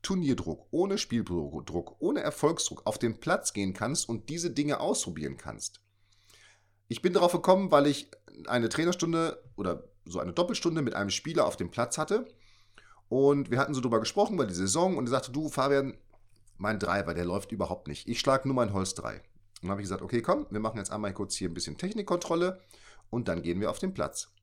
Turnierdruck, 0.05 0.69
ohne 0.71 0.99
Spieldruck, 0.99 1.97
ohne 1.99 2.21
Erfolgsdruck 2.21 2.83
auf 2.87 2.99
den 2.99 3.19
Platz 3.19 3.53
gehen 3.53 3.73
kannst 3.73 4.09
und 4.09 4.29
diese 4.29 4.53
Dinge 4.53 4.79
ausprobieren 4.79 5.37
kannst? 5.37 5.81
Ich 6.87 7.03
bin 7.03 7.13
darauf 7.13 7.33
gekommen, 7.33 7.73
weil 7.73 7.89
ich 7.89 8.11
eine 8.47 8.69
Trainerstunde 8.69 9.43
oder 9.57 9.89
so 10.05 10.21
eine 10.21 10.33
Doppelstunde 10.33 10.83
mit 10.83 10.95
einem 10.95 11.11
Spieler 11.11 11.47
auf 11.47 11.57
dem 11.57 11.71
Platz 11.71 11.99
hatte. 11.99 12.27
Und 13.09 13.51
wir 13.51 13.59
hatten 13.59 13.75
so 13.75 13.81
drüber 13.81 14.01
gesprochen, 14.01 14.39
weil 14.39 14.47
die 14.47 14.55
Saison, 14.55 14.97
und 14.97 15.07
er 15.09 15.11
sagte, 15.11 15.33
du, 15.33 15.49
Fabian, 15.49 15.97
mein 16.57 16.79
Driver, 16.79 17.15
der 17.15 17.25
läuft 17.25 17.53
überhaupt 17.53 17.89
nicht. 17.89 18.09
Ich 18.09 18.21
schlage 18.21 18.47
nur 18.47 18.55
mein 18.55 18.73
Holz 18.73 18.95
3. 18.95 19.15
Und 19.15 19.23
dann 19.63 19.71
habe 19.71 19.81
ich 19.81 19.87
gesagt, 19.87 20.03
okay, 20.03 20.21
komm, 20.21 20.47
wir 20.51 20.61
machen 20.61 20.79
jetzt 20.79 20.93
einmal 20.93 21.13
kurz 21.15 21.35
hier 21.35 21.49
ein 21.49 21.55
bisschen 21.55 21.79
Technikkontrolle 21.79 22.61
und 23.11 23.29
dann 23.29 23.43
gehen 23.43 23.61
wir 23.61 23.71
auf 23.71 23.79
den 23.79 23.95
Platz. 23.95 24.34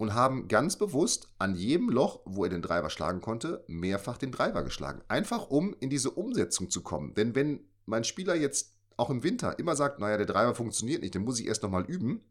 Und 0.00 0.14
haben 0.14 0.48
ganz 0.48 0.76
bewusst 0.76 1.28
an 1.38 1.54
jedem 1.54 1.90
Loch, 1.90 2.20
wo 2.24 2.44
er 2.44 2.50
den 2.50 2.62
Driver 2.62 2.88
schlagen 2.88 3.20
konnte, 3.20 3.62
mehrfach 3.66 4.16
den 4.16 4.32
Driver 4.32 4.64
geschlagen. 4.64 5.02
Einfach 5.08 5.50
um 5.50 5.76
in 5.78 5.90
diese 5.90 6.10
Umsetzung 6.10 6.70
zu 6.70 6.82
kommen. 6.82 7.12
Denn 7.12 7.34
wenn 7.34 7.60
mein 7.84 8.04
Spieler 8.04 8.34
jetzt 8.34 8.72
auch 8.96 9.10
im 9.10 9.22
Winter 9.22 9.58
immer 9.58 9.76
sagt, 9.76 9.98
naja, 9.98 10.16
der 10.16 10.24
Driver 10.24 10.54
funktioniert 10.54 11.02
nicht, 11.02 11.14
den 11.14 11.24
muss 11.24 11.38
ich 11.38 11.46
erst 11.46 11.62
nochmal 11.62 11.84
üben, 11.84 12.22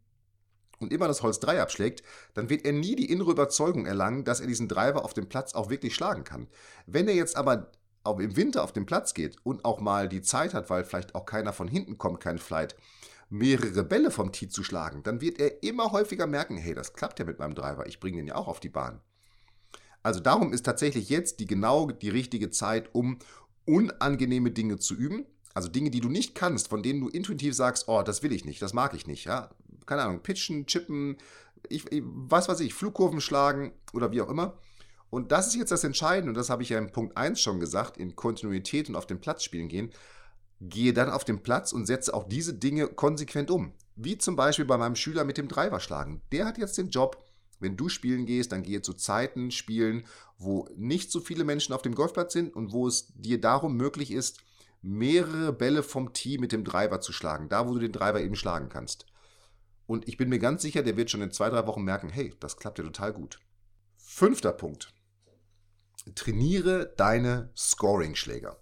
und 0.79 0.93
immer 0.93 1.07
das 1.07 1.21
Holz 1.21 1.39
3 1.41 1.61
abschlägt, 1.61 2.03
dann 2.33 2.49
wird 2.49 2.65
er 2.65 2.71
nie 2.71 2.95
die 2.95 3.11
innere 3.11 3.31
Überzeugung 3.31 3.85
erlangen, 3.85 4.23
dass 4.23 4.39
er 4.39 4.47
diesen 4.47 4.67
Driver 4.67 5.03
auf 5.05 5.13
dem 5.13 5.27
Platz 5.27 5.53
auch 5.53 5.69
wirklich 5.69 5.93
schlagen 5.93 6.23
kann. 6.23 6.47
Wenn 6.87 7.07
er 7.07 7.15
jetzt 7.15 7.35
aber 7.35 7.69
im 8.05 8.35
Winter 8.35 8.63
auf 8.63 8.71
den 8.71 8.85
Platz 8.85 9.13
geht 9.13 9.35
und 9.43 9.65
auch 9.65 9.79
mal 9.79 10.09
die 10.09 10.21
Zeit 10.21 10.53
hat, 10.53 10.69
weil 10.69 10.85
vielleicht 10.85 11.13
auch 11.15 11.25
keiner 11.25 11.53
von 11.53 11.67
hinten 11.67 11.97
kommt, 11.97 12.19
kein 12.21 12.39
Flight, 12.39 12.75
mehrere 13.29 13.83
Bälle 13.83 14.11
vom 14.11 14.31
Tee 14.31 14.49
zu 14.49 14.63
schlagen, 14.63 15.03
dann 15.03 15.21
wird 15.21 15.39
er 15.39 15.63
immer 15.63 15.91
häufiger 15.91 16.27
merken, 16.27 16.57
hey, 16.57 16.73
das 16.73 16.93
klappt 16.93 17.19
ja 17.19 17.25
mit 17.25 17.39
meinem 17.39 17.55
Driver, 17.55 17.87
ich 17.87 17.99
bringe 17.99 18.17
den 18.17 18.27
ja 18.27 18.35
auch 18.35 18.47
auf 18.47 18.59
die 18.59 18.69
Bahn. 18.69 19.01
Also 20.01 20.19
darum 20.19 20.53
ist 20.53 20.65
tatsächlich 20.65 21.09
jetzt 21.09 21.39
die 21.39 21.45
genau 21.45 21.91
die 21.91 22.09
richtige 22.09 22.49
Zeit, 22.49 22.89
um 22.93 23.19
unangenehme 23.65 24.51
Dinge 24.51 24.77
zu 24.79 24.95
üben. 24.95 25.25
Also 25.53 25.67
Dinge, 25.67 25.91
die 25.91 25.99
du 25.99 26.09
nicht 26.09 26.35
kannst, 26.35 26.69
von 26.69 26.81
denen 26.81 27.01
du 27.01 27.09
intuitiv 27.09 27.53
sagst, 27.53 27.87
oh, 27.87 28.01
das 28.01 28.23
will 28.23 28.31
ich 28.31 28.45
nicht, 28.45 28.61
das 28.61 28.73
mag 28.73 28.93
ich 28.93 29.07
nicht. 29.07 29.25
Ja? 29.25 29.49
keine 29.89 30.03
Ahnung, 30.03 30.21
pitchen, 30.21 30.65
chippen, 30.67 31.17
ich, 31.67 31.91
ich, 31.91 32.03
was 32.05 32.47
weiß 32.47 32.61
ich, 32.61 32.73
Flugkurven 32.73 33.19
schlagen 33.19 33.73
oder 33.91 34.11
wie 34.11 34.21
auch 34.21 34.29
immer. 34.29 34.57
Und 35.09 35.31
das 35.31 35.47
ist 35.47 35.55
jetzt 35.55 35.71
das 35.71 35.83
Entscheidende, 35.83 36.29
und 36.29 36.37
das 36.37 36.51
habe 36.51 36.61
ich 36.61 36.69
ja 36.69 36.77
im 36.77 36.91
Punkt 36.91 37.17
1 37.17 37.41
schon 37.41 37.59
gesagt, 37.59 37.97
in 37.97 38.15
Kontinuität 38.15 38.87
und 38.87 38.95
auf 38.95 39.07
den 39.07 39.19
Platz 39.19 39.43
spielen 39.43 39.67
gehen. 39.67 39.91
Gehe 40.61 40.93
dann 40.93 41.09
auf 41.09 41.23
den 41.23 41.41
Platz 41.41 41.71
und 41.71 41.85
setze 41.85 42.13
auch 42.13 42.27
diese 42.27 42.53
Dinge 42.53 42.87
konsequent 42.87 43.49
um. 43.49 43.73
Wie 43.95 44.17
zum 44.17 44.35
Beispiel 44.35 44.65
bei 44.65 44.77
meinem 44.77 44.95
Schüler 44.95 45.23
mit 45.23 45.37
dem 45.37 45.47
Driver 45.47 45.79
schlagen. 45.79 46.21
Der 46.31 46.45
hat 46.45 46.57
jetzt 46.57 46.77
den 46.77 46.89
Job, 46.89 47.23
wenn 47.59 47.77
du 47.77 47.89
spielen 47.89 48.25
gehst, 48.25 48.51
dann 48.51 48.63
gehe 48.63 48.81
zu 48.81 48.93
Zeiten 48.93 49.51
spielen, 49.51 50.05
wo 50.37 50.67
nicht 50.75 51.11
so 51.11 51.19
viele 51.19 51.43
Menschen 51.43 51.73
auf 51.73 51.81
dem 51.81 51.95
Golfplatz 51.95 52.33
sind 52.33 52.55
und 52.55 52.71
wo 52.71 52.87
es 52.87 53.13
dir 53.15 53.39
darum 53.39 53.75
möglich 53.75 54.11
ist, 54.11 54.41
mehrere 54.81 55.51
Bälle 55.51 55.83
vom 55.83 56.13
Tee 56.13 56.37
mit 56.37 56.51
dem 56.51 56.63
Driver 56.63 57.01
zu 57.01 57.11
schlagen. 57.11 57.49
Da, 57.49 57.67
wo 57.67 57.73
du 57.73 57.79
den 57.79 57.91
Driver 57.91 58.21
eben 58.21 58.35
schlagen 58.35 58.69
kannst. 58.69 59.05
Und 59.85 60.07
ich 60.07 60.17
bin 60.17 60.29
mir 60.29 60.39
ganz 60.39 60.61
sicher, 60.61 60.83
der 60.83 60.97
wird 60.97 61.09
schon 61.09 61.21
in 61.21 61.31
zwei, 61.31 61.49
drei 61.49 61.65
Wochen 61.67 61.83
merken, 61.83 62.09
hey, 62.09 62.33
das 62.39 62.57
klappt 62.57 62.77
ja 62.77 62.83
total 62.83 63.11
gut. 63.11 63.39
Fünfter 63.97 64.53
Punkt. 64.53 64.93
Trainiere 66.15 66.93
deine 66.95 67.51
Scoring-Schläger. 67.57 68.57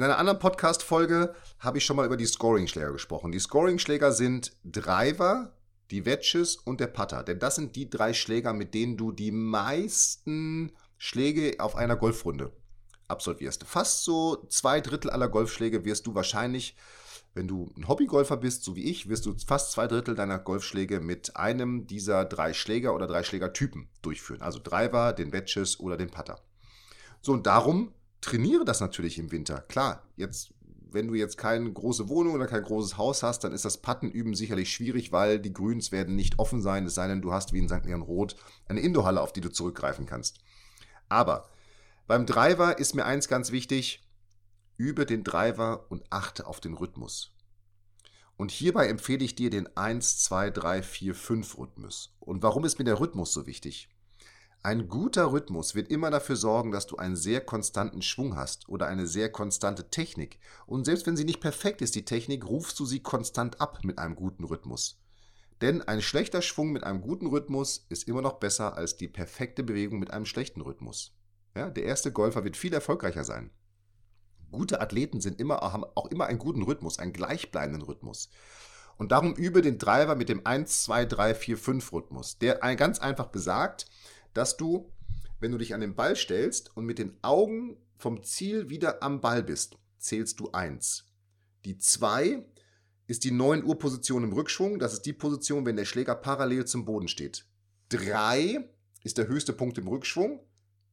In 0.00 0.04
einer 0.04 0.16
anderen 0.16 0.38
Podcast-Folge 0.38 1.34
habe 1.58 1.76
ich 1.76 1.84
schon 1.84 1.94
mal 1.94 2.06
über 2.06 2.16
die 2.16 2.24
Scoring-Schläger 2.24 2.90
gesprochen. 2.90 3.32
Die 3.32 3.38
Scoring-Schläger 3.38 4.12
sind 4.12 4.56
Driver, 4.64 5.52
die 5.90 6.06
Wedges 6.06 6.56
und 6.56 6.80
der 6.80 6.86
Putter. 6.86 7.22
Denn 7.22 7.38
das 7.38 7.56
sind 7.56 7.76
die 7.76 7.90
drei 7.90 8.14
Schläger, 8.14 8.54
mit 8.54 8.72
denen 8.72 8.96
du 8.96 9.12
die 9.12 9.30
meisten 9.30 10.72
Schläge 10.96 11.56
auf 11.58 11.76
einer 11.76 11.96
Golfrunde 11.96 12.50
absolvierst. 13.08 13.64
Fast 13.64 14.04
so 14.04 14.46
zwei 14.48 14.80
Drittel 14.80 15.10
aller 15.10 15.28
Golfschläge 15.28 15.84
wirst 15.84 16.06
du 16.06 16.14
wahrscheinlich 16.14 16.78
wenn 17.34 17.46
du 17.46 17.70
ein 17.76 17.86
Hobbygolfer 17.86 18.38
bist, 18.38 18.64
so 18.64 18.76
wie 18.76 18.84
ich, 18.84 19.10
wirst 19.10 19.26
du 19.26 19.36
fast 19.46 19.72
zwei 19.72 19.86
Drittel 19.86 20.14
deiner 20.14 20.38
Golfschläge 20.38 21.00
mit 21.00 21.36
einem 21.36 21.86
dieser 21.86 22.24
drei 22.24 22.54
Schläger 22.54 22.94
oder 22.94 23.06
drei 23.06 23.22
Schlägertypen 23.22 23.90
durchführen. 24.00 24.40
Also 24.40 24.60
Driver, 24.60 25.12
den 25.12 25.30
Wedges 25.34 25.78
oder 25.78 25.98
den 25.98 26.10
Putter. 26.10 26.40
So, 27.20 27.32
und 27.32 27.46
darum 27.46 27.92
trainiere 28.20 28.64
das 28.64 28.80
natürlich 28.80 29.18
im 29.18 29.32
Winter. 29.32 29.60
Klar, 29.68 30.02
jetzt, 30.16 30.52
wenn 30.90 31.08
du 31.08 31.14
jetzt 31.14 31.38
keine 31.38 31.72
große 31.72 32.08
Wohnung 32.08 32.34
oder 32.34 32.46
kein 32.46 32.62
großes 32.62 32.96
Haus 32.96 33.22
hast, 33.22 33.44
dann 33.44 33.52
ist 33.52 33.64
das 33.64 33.78
Puttenüben 33.78 34.34
sicherlich 34.34 34.72
schwierig, 34.72 35.12
weil 35.12 35.38
die 35.38 35.52
Grüns 35.52 35.92
werden 35.92 36.16
nicht 36.16 36.38
offen 36.38 36.60
sein, 36.60 36.86
es 36.86 36.94
sei 36.94 37.08
denn, 37.08 37.22
du 37.22 37.32
hast 37.32 37.52
wie 37.52 37.58
in 37.58 37.68
St. 37.68 37.84
Leon 37.84 38.02
Roth 38.02 38.36
eine 38.66 38.80
Indoorhalle, 38.80 39.20
auf 39.20 39.32
die 39.32 39.40
du 39.40 39.50
zurückgreifen 39.50 40.06
kannst. 40.06 40.38
Aber 41.08 41.48
beim 42.06 42.26
Driver 42.26 42.78
ist 42.78 42.94
mir 42.94 43.04
eins 43.04 43.28
ganz 43.28 43.52
wichtig, 43.52 44.06
Übe 44.76 45.04
den 45.04 45.24
Driver 45.24 45.86
und 45.90 46.02
achte 46.10 46.46
auf 46.46 46.58
den 46.58 46.74
Rhythmus. 46.74 47.34
Und 48.36 48.50
hierbei 48.50 48.88
empfehle 48.88 49.22
ich 49.22 49.34
dir 49.34 49.50
den 49.50 49.68
1, 49.76 50.24
2, 50.24 50.48
3, 50.48 50.82
4, 50.82 51.14
5 51.14 51.58
Rhythmus. 51.58 52.16
Und 52.18 52.42
warum 52.42 52.64
ist 52.64 52.78
mir 52.78 52.86
der 52.86 52.98
Rhythmus 52.98 53.34
so 53.34 53.46
wichtig? 53.46 53.90
Ein 54.62 54.88
guter 54.88 55.32
Rhythmus 55.32 55.74
wird 55.74 55.90
immer 55.90 56.10
dafür 56.10 56.36
sorgen, 56.36 56.70
dass 56.70 56.86
du 56.86 56.96
einen 56.96 57.16
sehr 57.16 57.40
konstanten 57.40 58.02
Schwung 58.02 58.36
hast 58.36 58.68
oder 58.68 58.86
eine 58.86 59.06
sehr 59.06 59.32
konstante 59.32 59.88
Technik. 59.88 60.38
Und 60.66 60.84
selbst 60.84 61.06
wenn 61.06 61.16
sie 61.16 61.24
nicht 61.24 61.40
perfekt 61.40 61.80
ist, 61.80 61.94
die 61.94 62.04
Technik, 62.04 62.46
rufst 62.46 62.78
du 62.78 62.84
sie 62.84 63.00
konstant 63.00 63.60
ab 63.60 63.80
mit 63.84 63.98
einem 63.98 64.16
guten 64.16 64.44
Rhythmus. 64.44 65.00
Denn 65.62 65.82
ein 65.82 66.02
schlechter 66.02 66.42
Schwung 66.42 66.72
mit 66.72 66.84
einem 66.84 67.00
guten 67.00 67.26
Rhythmus 67.26 67.86
ist 67.88 68.06
immer 68.06 68.22
noch 68.22 68.34
besser 68.34 68.76
als 68.76 68.96
die 68.96 69.08
perfekte 69.08 69.62
Bewegung 69.62 69.98
mit 69.98 70.10
einem 70.10 70.26
schlechten 70.26 70.60
Rhythmus. 70.60 71.14
Ja, 71.56 71.70
der 71.70 71.84
erste 71.84 72.12
Golfer 72.12 72.44
wird 72.44 72.56
viel 72.56 72.72
erfolgreicher 72.72 73.24
sein 73.24 73.50
gute 74.50 74.80
Athleten 74.80 75.20
sind 75.20 75.40
immer, 75.40 75.60
haben 75.60 75.84
auch 75.94 76.06
immer 76.06 76.26
einen 76.26 76.38
guten 76.38 76.62
Rhythmus, 76.62 76.98
einen 76.98 77.12
gleichbleibenden 77.12 77.82
Rhythmus. 77.82 78.30
Und 78.96 79.12
darum 79.12 79.34
übe 79.34 79.62
den 79.62 79.78
Driver 79.78 80.14
mit 80.14 80.28
dem 80.28 80.46
1, 80.46 80.82
2, 80.84 81.06
3, 81.06 81.34
4, 81.34 81.56
5 81.56 81.92
Rhythmus, 81.92 82.38
der 82.38 82.56
ganz 82.76 82.98
einfach 82.98 83.26
besagt, 83.26 83.86
dass 84.34 84.56
du, 84.56 84.92
wenn 85.40 85.52
du 85.52 85.58
dich 85.58 85.74
an 85.74 85.80
den 85.80 85.94
Ball 85.94 86.16
stellst 86.16 86.76
und 86.76 86.84
mit 86.84 86.98
den 86.98 87.18
Augen 87.22 87.76
vom 87.96 88.22
Ziel 88.22 88.68
wieder 88.70 89.02
am 89.02 89.20
Ball 89.20 89.42
bist, 89.42 89.78
zählst 89.98 90.40
du 90.40 90.50
1. 90.50 91.04
Die 91.64 91.78
2 91.78 92.44
ist 93.06 93.24
die 93.24 93.30
9 93.30 93.64
Uhr 93.64 93.78
Position 93.78 94.24
im 94.24 94.32
Rückschwung, 94.32 94.78
das 94.78 94.92
ist 94.92 95.02
die 95.02 95.12
Position, 95.12 95.66
wenn 95.66 95.76
der 95.76 95.84
Schläger 95.84 96.14
parallel 96.14 96.64
zum 96.64 96.84
Boden 96.84 97.08
steht. 97.08 97.46
3 97.90 98.68
ist 99.02 99.18
der 99.18 99.28
höchste 99.28 99.52
Punkt 99.52 99.78
im 99.78 99.88
Rückschwung, 99.88 100.40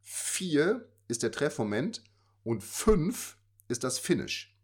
4 0.02 0.88
ist 1.08 1.24
der 1.24 1.32
Treffmoment 1.32 2.04
und 2.44 2.64
5 2.64 3.38
ist 3.68 3.84
das 3.84 4.00
Finish. 4.00 4.58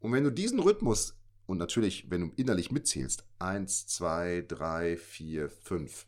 Und 0.00 0.12
wenn 0.12 0.24
du 0.24 0.30
diesen 0.30 0.58
Rhythmus, 0.58 1.16
und 1.46 1.58
natürlich, 1.58 2.10
wenn 2.10 2.22
du 2.22 2.32
innerlich 2.36 2.70
mitzählst, 2.70 3.24
1, 3.38 3.86
2, 3.86 4.46
3, 4.48 4.96
4, 4.96 5.48
5, 5.48 6.06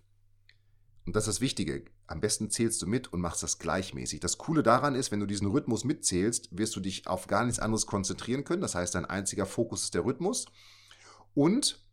und 1.07 1.15
das 1.15 1.25
ist 1.25 1.37
das 1.37 1.41
Wichtige, 1.41 1.85
am 2.07 2.21
besten 2.21 2.51
zählst 2.51 2.81
du 2.81 2.87
mit 2.87 3.13
und 3.13 3.21
machst 3.21 3.43
das 3.43 3.59
gleichmäßig. 3.59 4.21
Das 4.21 4.39
Coole 4.39 4.63
daran 4.63 4.95
ist, 4.95 5.11
wenn 5.11 5.21
du 5.21 5.27
diesen 5.27 5.49
Rhythmus 5.49 5.85
mitzählst, 5.85 6.49
wirst 6.51 6.75
du 6.77 6.81
dich 6.81 7.07
auf 7.07 7.27
gar 7.27 7.45
nichts 7.45 7.61
anderes 7.61 7.87
konzentrieren 7.87 8.45
können. 8.45 8.63
Das 8.63 8.75
heißt, 8.75 8.95
dein 8.95 9.05
einziger 9.05 9.45
Fokus 9.45 9.85
ist 9.85 9.95
der 9.95 10.05
Rhythmus. 10.05 10.47
Und 11.35 11.85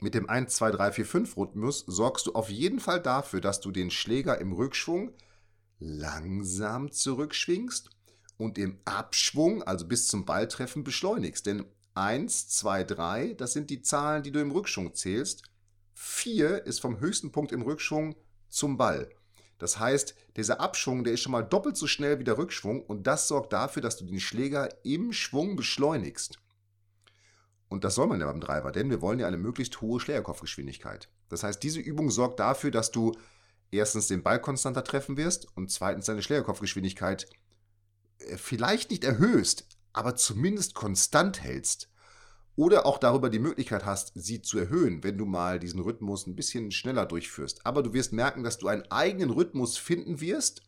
mit 0.00 0.14
dem 0.14 0.28
1, 0.28 0.54
2, 0.56 0.72
3, 0.72 0.92
4, 0.92 1.06
5 1.06 1.36
Rhythmus 1.36 1.84
sorgst 1.86 2.26
du 2.26 2.32
auf 2.32 2.50
jeden 2.50 2.80
Fall 2.80 3.00
dafür, 3.00 3.40
dass 3.40 3.60
du 3.60 3.70
den 3.70 3.90
Schläger 3.90 4.40
im 4.40 4.52
Rückschwung 4.52 5.12
langsam 5.78 6.90
zurückschwingst 6.90 7.90
und 8.36 8.58
im 8.58 8.80
Abschwung, 8.84 9.62
also 9.62 9.86
bis 9.86 10.08
zum 10.08 10.24
Balltreffen, 10.24 10.82
beschleunigst. 10.82 11.46
Denn 11.46 11.64
1, 11.94 12.48
2, 12.48 12.82
3, 12.82 13.34
das 13.34 13.52
sind 13.52 13.70
die 13.70 13.82
Zahlen, 13.82 14.24
die 14.24 14.32
du 14.32 14.40
im 14.40 14.50
Rückschwung 14.50 14.94
zählst. 14.94 15.44
4 15.94 16.66
ist 16.66 16.80
vom 16.80 16.98
höchsten 16.98 17.30
Punkt 17.30 17.52
im 17.52 17.62
Rückschwung 17.62 18.16
zum 18.54 18.76
Ball. 18.76 19.10
Das 19.58 19.78
heißt, 19.78 20.14
dieser 20.36 20.60
Abschwung, 20.60 21.04
der 21.04 21.12
ist 21.12 21.20
schon 21.20 21.32
mal 21.32 21.42
doppelt 21.42 21.76
so 21.76 21.86
schnell 21.86 22.18
wie 22.18 22.24
der 22.24 22.38
Rückschwung 22.38 22.82
und 22.82 23.06
das 23.06 23.28
sorgt 23.28 23.52
dafür, 23.52 23.82
dass 23.82 23.96
du 23.96 24.04
den 24.04 24.20
Schläger 24.20 24.68
im 24.84 25.12
Schwung 25.12 25.56
beschleunigst. 25.56 26.38
Und 27.68 27.84
das 27.84 27.94
soll 27.94 28.06
man 28.06 28.20
ja 28.20 28.26
beim 28.26 28.40
Driver, 28.40 28.72
denn 28.72 28.90
wir 28.90 29.00
wollen 29.00 29.18
ja 29.18 29.26
eine 29.26 29.36
möglichst 29.36 29.80
hohe 29.80 30.00
Schlägerkopfgeschwindigkeit. 30.00 31.08
Das 31.28 31.42
heißt, 31.42 31.62
diese 31.62 31.80
Übung 31.80 32.10
sorgt 32.10 32.40
dafür, 32.40 32.70
dass 32.70 32.90
du 32.90 33.16
erstens 33.70 34.06
den 34.06 34.22
Ball 34.22 34.40
konstanter 34.40 34.84
treffen 34.84 35.16
wirst 35.16 35.46
und 35.56 35.70
zweitens 35.70 36.06
deine 36.06 36.22
Schlägerkopfgeschwindigkeit 36.22 37.26
äh, 38.18 38.36
vielleicht 38.36 38.90
nicht 38.90 39.04
erhöhst, 39.04 39.66
aber 39.92 40.16
zumindest 40.16 40.74
konstant 40.74 41.42
hältst. 41.42 41.88
Oder 42.56 42.86
auch 42.86 42.98
darüber 42.98 43.30
die 43.30 43.38
Möglichkeit 43.38 43.84
hast, 43.84 44.12
sie 44.14 44.40
zu 44.40 44.58
erhöhen, 44.58 45.02
wenn 45.02 45.18
du 45.18 45.24
mal 45.24 45.58
diesen 45.58 45.80
Rhythmus 45.80 46.26
ein 46.26 46.36
bisschen 46.36 46.70
schneller 46.70 47.06
durchführst. 47.06 47.66
Aber 47.66 47.82
du 47.82 47.92
wirst 47.92 48.12
merken, 48.12 48.44
dass 48.44 48.58
du 48.58 48.68
einen 48.68 48.90
eigenen 48.90 49.30
Rhythmus 49.30 49.76
finden 49.76 50.20
wirst. 50.20 50.62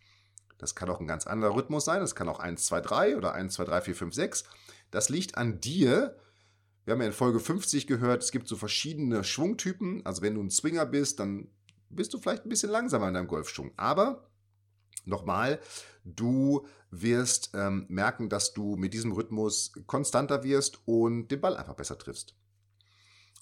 Das 0.58 0.74
kann 0.74 0.90
auch 0.90 1.00
ein 1.00 1.06
ganz 1.06 1.26
anderer 1.26 1.54
Rhythmus 1.54 1.84
sein. 1.84 2.00
Das 2.00 2.14
kann 2.14 2.28
auch 2.28 2.40
1, 2.40 2.64
2, 2.66 2.80
3 2.80 3.16
oder 3.16 3.34
1, 3.34 3.54
2, 3.54 3.64
3, 3.64 3.80
4, 3.82 3.94
5, 3.94 4.14
6. 4.14 4.44
Das 4.90 5.08
liegt 5.10 5.36
an 5.36 5.60
dir. 5.60 6.16
Wir 6.84 6.92
haben 6.92 7.00
ja 7.00 7.06
in 7.06 7.12
Folge 7.12 7.40
50 7.40 7.86
gehört, 7.86 8.22
es 8.22 8.30
gibt 8.30 8.48
so 8.48 8.56
verschiedene 8.56 9.22
Schwungtypen. 9.22 10.04
Also 10.06 10.22
wenn 10.22 10.34
du 10.34 10.42
ein 10.42 10.50
Swinger 10.50 10.86
bist, 10.86 11.20
dann 11.20 11.48
bist 11.90 12.14
du 12.14 12.18
vielleicht 12.18 12.46
ein 12.46 12.48
bisschen 12.48 12.70
langsamer 12.70 13.08
in 13.08 13.14
deinem 13.14 13.28
Golfschwung. 13.28 13.72
Aber 13.76 14.24
nochmal, 15.04 15.60
du 16.04 16.66
wirst 16.90 17.50
ähm, 17.54 17.86
merken, 17.88 18.28
dass 18.28 18.52
du 18.52 18.76
mit 18.76 18.94
diesem 18.94 19.12
Rhythmus 19.12 19.72
konstanter 19.86 20.44
wirst 20.44 20.80
und 20.86 21.28
den 21.28 21.40
Ball 21.40 21.56
einfach 21.56 21.74
besser 21.74 21.98
triffst. 21.98 22.34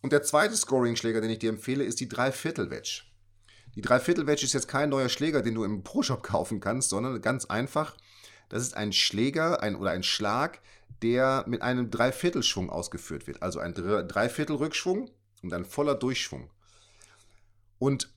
Und 0.02 0.12
der 0.12 0.22
zweite 0.22 0.56
Scoring-Schläger, 0.56 1.20
den 1.20 1.30
ich 1.30 1.38
dir 1.38 1.50
empfehle, 1.50 1.84
ist 1.84 2.00
die 2.00 2.08
Dreiviertel-Wedge. 2.08 3.04
Die 3.74 3.80
Dreiviertel-Wedge 3.80 4.44
ist 4.44 4.52
jetzt 4.52 4.68
kein 4.68 4.90
neuer 4.90 5.08
Schläger, 5.08 5.42
den 5.42 5.54
du 5.54 5.64
im 5.64 5.82
Pro-Shop 5.82 6.22
kaufen 6.22 6.60
kannst, 6.60 6.90
sondern 6.90 7.20
ganz 7.20 7.46
einfach, 7.46 7.96
das 8.48 8.62
ist 8.62 8.76
ein 8.76 8.92
Schläger 8.92 9.62
ein, 9.62 9.74
oder 9.76 9.90
ein 9.90 10.02
Schlag, 10.02 10.60
der 11.02 11.44
mit 11.48 11.62
einem 11.62 11.90
Dreiviertelschwung 11.90 12.70
ausgeführt 12.70 13.26
wird. 13.26 13.42
Also 13.42 13.58
ein 13.58 13.74
Dreiviertel-Rückschwung 13.74 15.10
und 15.42 15.52
ein 15.52 15.64
voller 15.64 15.94
Durchschwung. 15.94 16.50
Und 17.78 18.13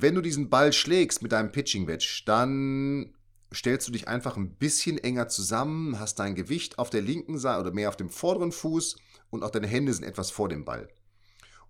wenn 0.00 0.14
du 0.14 0.20
diesen 0.20 0.48
Ball 0.48 0.72
schlägst 0.72 1.22
mit 1.22 1.32
deinem 1.32 1.52
Pitching 1.52 1.86
Wedge, 1.86 2.22
dann 2.26 3.14
stellst 3.52 3.88
du 3.88 3.92
dich 3.92 4.08
einfach 4.08 4.36
ein 4.36 4.56
bisschen 4.56 4.98
enger 4.98 5.28
zusammen, 5.28 5.98
hast 5.98 6.18
dein 6.18 6.34
Gewicht 6.34 6.78
auf 6.78 6.90
der 6.90 7.02
linken 7.02 7.38
Seite 7.38 7.60
oder 7.60 7.72
mehr 7.72 7.88
auf 7.88 7.96
dem 7.96 8.10
vorderen 8.10 8.52
Fuß 8.52 8.96
und 9.30 9.42
auch 9.42 9.50
deine 9.50 9.66
Hände 9.66 9.92
sind 9.92 10.04
etwas 10.04 10.30
vor 10.30 10.48
dem 10.48 10.64
Ball. 10.64 10.88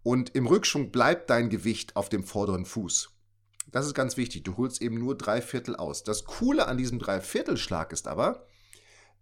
Und 0.02 0.34
im 0.34 0.46
Rückschwung 0.46 0.90
bleibt 0.90 1.30
dein 1.30 1.50
Gewicht 1.50 1.96
auf 1.96 2.08
dem 2.08 2.24
vorderen 2.24 2.64
Fuß. 2.64 3.10
Das 3.70 3.86
ist 3.86 3.94
ganz 3.94 4.16
wichtig. 4.16 4.44
Du 4.44 4.56
holst 4.56 4.80
eben 4.80 4.98
nur 4.98 5.16
drei 5.16 5.42
Viertel 5.42 5.76
aus. 5.76 6.02
Das 6.02 6.24
Coole 6.24 6.66
an 6.66 6.78
diesem 6.78 6.98
Dreiviertelschlag 6.98 7.92
ist 7.92 8.08
aber, 8.08 8.46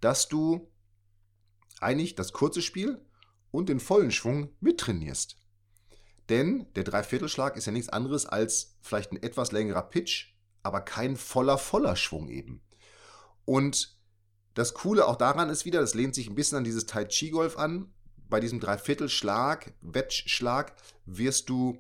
dass 0.00 0.28
du 0.28 0.70
eigentlich 1.80 2.14
das 2.14 2.32
kurze 2.32 2.62
Spiel 2.62 3.00
und 3.50 3.68
den 3.68 3.80
vollen 3.80 4.10
Schwung 4.10 4.50
mittrainierst. 4.60 5.38
Denn 6.28 6.66
der 6.74 6.84
Dreiviertelschlag 6.84 7.56
ist 7.56 7.66
ja 7.66 7.72
nichts 7.72 7.88
anderes 7.88 8.26
als 8.26 8.76
vielleicht 8.80 9.12
ein 9.12 9.22
etwas 9.22 9.52
längerer 9.52 9.82
Pitch, 9.82 10.34
aber 10.62 10.80
kein 10.80 11.16
voller, 11.16 11.58
voller 11.58 11.94
Schwung 11.96 12.28
eben. 12.28 12.60
Und 13.44 13.96
das 14.54 14.74
Coole 14.74 15.06
auch 15.06 15.16
daran 15.16 15.50
ist 15.50 15.64
wieder, 15.64 15.80
das 15.80 15.94
lehnt 15.94 16.14
sich 16.14 16.28
ein 16.28 16.34
bisschen 16.34 16.58
an 16.58 16.64
dieses 16.64 16.86
Tai 16.86 17.04
Chi 17.04 17.30
Golf 17.30 17.58
an. 17.58 17.92
Bei 18.28 18.40
diesem 18.40 18.58
Dreiviertelschlag, 18.58 19.72
Wettschlag, 19.82 20.74
wirst 21.04 21.48
du 21.48 21.78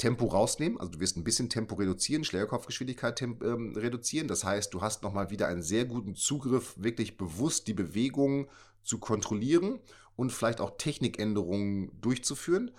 Tempo 0.00 0.26
rausnehmen, 0.26 0.80
also 0.80 0.92
du 0.92 1.00
wirst 1.00 1.18
ein 1.18 1.24
bisschen 1.24 1.50
Tempo 1.50 1.74
reduzieren, 1.74 2.24
Schlägerkopfgeschwindigkeit 2.24 3.20
ähm, 3.20 3.74
reduzieren. 3.76 4.26
Das 4.26 4.44
heißt, 4.44 4.72
du 4.72 4.80
hast 4.80 5.02
nochmal 5.02 5.28
wieder 5.28 5.46
einen 5.46 5.62
sehr 5.62 5.84
guten 5.84 6.14
Zugriff, 6.14 6.74
wirklich 6.78 7.18
bewusst 7.18 7.68
die 7.68 7.74
Bewegung 7.74 8.48
zu 8.82 8.98
kontrollieren 8.98 9.78
und 10.16 10.32
vielleicht 10.32 10.62
auch 10.62 10.78
Technikänderungen 10.78 11.92
durchzuführen. 12.00 12.70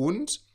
Und 0.00 0.46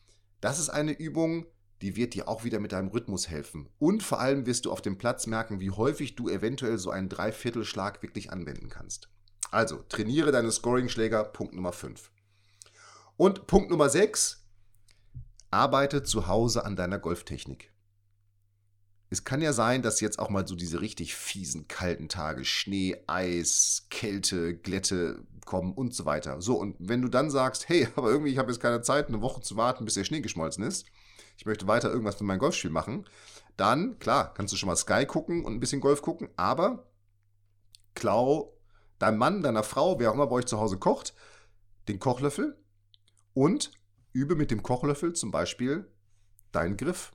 das 0.41 0.57
ist 0.57 0.69
eine 0.69 0.91
Übung, 0.91 1.45
die 1.83 1.95
wird 1.95 2.15
dir 2.15 2.27
auch 2.27 2.45
wieder 2.45 2.59
mit 2.59 2.71
deinem 2.71 2.87
Rhythmus 2.87 3.29
helfen. 3.29 3.69
Und 3.77 4.01
vor 4.01 4.19
allem 4.19 4.47
wirst 4.47 4.65
du 4.65 4.71
auf 4.71 4.81
dem 4.81 4.97
Platz 4.97 5.27
merken, 5.27 5.59
wie 5.59 5.69
häufig 5.69 6.15
du 6.15 6.29
eventuell 6.29 6.79
so 6.79 6.89
einen 6.89 7.09
Dreiviertelschlag 7.09 8.01
wirklich 8.01 8.31
anwenden 8.31 8.69
kannst. 8.69 9.07
Also, 9.51 9.83
trainiere 9.87 10.31
deine 10.31 10.51
Scoring-Schläger, 10.51 11.25
Punkt 11.25 11.53
Nummer 11.53 11.73
5. 11.73 12.09
Und 13.17 13.45
Punkt 13.45 13.69
Nummer 13.69 13.87
6, 13.87 14.47
arbeite 15.51 16.01
zu 16.01 16.25
Hause 16.25 16.65
an 16.65 16.75
deiner 16.75 16.97
Golftechnik. 16.97 17.71
Es 19.15 19.23
kann 19.23 19.41
ja 19.41 19.53
sein, 19.53 19.81
dass 19.81 20.01
jetzt 20.01 20.19
auch 20.19 20.29
mal 20.29 20.45
so 20.45 20.57
diese 20.57 20.81
richtig 20.81 21.15
fiesen, 21.15 21.69
kalten 21.69 22.09
Tage, 22.09 22.43
Schnee, 22.43 22.97
Eis, 23.07 23.87
Kälte, 23.89 24.57
Glätte 24.57 25.23
kommen 25.45 25.71
und 25.71 25.95
so 25.95 26.03
weiter. 26.03 26.41
So, 26.41 26.59
und 26.59 26.75
wenn 26.79 27.01
du 27.01 27.07
dann 27.07 27.31
sagst, 27.31 27.69
hey, 27.69 27.87
aber 27.95 28.09
irgendwie, 28.09 28.31
ich 28.31 28.37
habe 28.37 28.51
jetzt 28.51 28.59
keine 28.59 28.81
Zeit, 28.81 29.07
eine 29.07 29.21
Woche 29.21 29.39
zu 29.39 29.55
warten, 29.55 29.85
bis 29.85 29.93
der 29.93 30.03
Schnee 30.03 30.19
geschmolzen 30.19 30.65
ist, 30.65 30.85
ich 31.37 31.45
möchte 31.45 31.65
weiter 31.65 31.89
irgendwas 31.89 32.19
mit 32.19 32.27
meinem 32.27 32.39
Golfspiel 32.39 32.71
machen, 32.71 33.05
dann, 33.55 33.99
klar, 33.99 34.33
kannst 34.33 34.51
du 34.51 34.57
schon 34.57 34.67
mal 34.67 34.75
Sky 34.75 35.05
gucken 35.05 35.45
und 35.45 35.53
ein 35.53 35.59
bisschen 35.61 35.79
Golf 35.79 36.01
gucken, 36.01 36.27
aber 36.35 36.85
klau 37.93 38.57
deinem 38.99 39.17
Mann, 39.17 39.43
deiner 39.43 39.63
Frau, 39.63 39.97
wer 39.97 40.09
auch 40.09 40.15
immer 40.15 40.27
bei 40.27 40.35
euch 40.35 40.45
zu 40.45 40.59
Hause 40.59 40.77
kocht, 40.77 41.13
den 41.87 41.99
Kochlöffel 41.99 42.61
und 43.33 43.71
übe 44.11 44.35
mit 44.35 44.51
dem 44.51 44.61
Kochlöffel 44.61 45.13
zum 45.13 45.31
Beispiel 45.31 45.89
deinen 46.51 46.75
Griff 46.75 47.13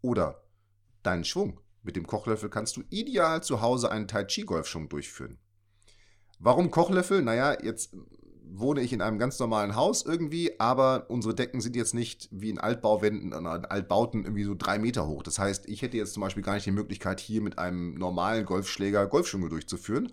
oder 0.00 0.45
deinen 1.06 1.24
Schwung. 1.24 1.60
Mit 1.82 1.96
dem 1.96 2.06
Kochlöffel 2.06 2.50
kannst 2.50 2.76
du 2.76 2.82
ideal 2.90 3.42
zu 3.42 3.60
Hause 3.60 3.90
einen 3.90 4.08
Tai 4.08 4.24
Chi 4.24 4.42
Golfschwung 4.42 4.88
durchführen. 4.88 5.38
Warum 6.38 6.70
Kochlöffel? 6.70 7.22
Naja, 7.22 7.56
jetzt 7.62 7.96
wohne 8.52 8.80
ich 8.80 8.92
in 8.92 9.02
einem 9.02 9.18
ganz 9.18 9.38
normalen 9.38 9.74
Haus 9.76 10.04
irgendwie, 10.04 10.58
aber 10.60 11.06
unsere 11.08 11.34
Decken 11.34 11.60
sind 11.60 11.76
jetzt 11.76 11.94
nicht 11.94 12.28
wie 12.30 12.50
in 12.50 12.58
Altbauwänden, 12.58 13.32
in 13.32 13.46
Altbauten 13.46 14.24
irgendwie 14.24 14.44
so 14.44 14.54
drei 14.56 14.78
Meter 14.78 15.06
hoch. 15.06 15.22
Das 15.22 15.38
heißt, 15.38 15.68
ich 15.68 15.82
hätte 15.82 15.96
jetzt 15.96 16.14
zum 16.14 16.20
Beispiel 16.20 16.42
gar 16.42 16.54
nicht 16.54 16.66
die 16.66 16.72
Möglichkeit, 16.72 17.20
hier 17.20 17.42
mit 17.42 17.58
einem 17.58 17.94
normalen 17.94 18.44
Golfschläger 18.44 19.06
Golfschwünge 19.06 19.48
durchzuführen. 19.48 20.12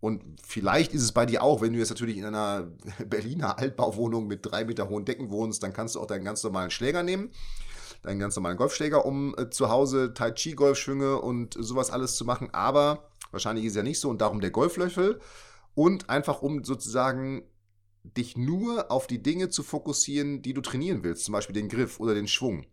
Und 0.00 0.22
vielleicht 0.44 0.94
ist 0.94 1.02
es 1.02 1.12
bei 1.12 1.26
dir 1.26 1.42
auch, 1.42 1.60
wenn 1.60 1.72
du 1.72 1.78
jetzt 1.78 1.90
natürlich 1.90 2.18
in 2.18 2.24
einer 2.24 2.68
Berliner 3.06 3.58
Altbauwohnung 3.58 4.26
mit 4.26 4.40
drei 4.42 4.64
Meter 4.64 4.88
hohen 4.88 5.04
Decken 5.04 5.30
wohnst, 5.30 5.62
dann 5.62 5.72
kannst 5.72 5.94
du 5.94 6.00
auch 6.00 6.06
deinen 6.06 6.24
ganz 6.24 6.42
normalen 6.44 6.70
Schläger 6.70 7.02
nehmen, 7.02 7.30
deinen 8.02 8.18
ganz 8.18 8.36
normalen 8.36 8.56
Golfschläger, 8.56 9.04
um 9.04 9.34
äh, 9.36 9.50
zu 9.50 9.68
Hause 9.68 10.14
Tai 10.14 10.32
Chi 10.32 10.52
Golfschwünge 10.52 11.20
und 11.20 11.54
sowas 11.58 11.90
alles 11.90 12.16
zu 12.16 12.24
machen. 12.24 12.48
Aber 12.52 13.10
wahrscheinlich 13.30 13.64
ist 13.64 13.72
es 13.72 13.76
ja 13.76 13.82
nicht 13.82 14.00
so 14.00 14.08
und 14.08 14.20
darum 14.20 14.40
der 14.40 14.50
Golflöffel. 14.50 15.20
Und 15.74 16.10
einfach 16.10 16.42
um 16.42 16.64
sozusagen 16.64 17.42
dich 18.02 18.36
nur 18.36 18.90
auf 18.90 19.06
die 19.06 19.22
Dinge 19.22 19.48
zu 19.48 19.62
fokussieren, 19.62 20.42
die 20.42 20.54
du 20.54 20.60
trainieren 20.60 21.04
willst, 21.04 21.24
zum 21.24 21.32
Beispiel 21.32 21.54
den 21.54 21.68
Griff 21.68 22.00
oder 22.00 22.14
den 22.14 22.28
Schwung. 22.28 22.66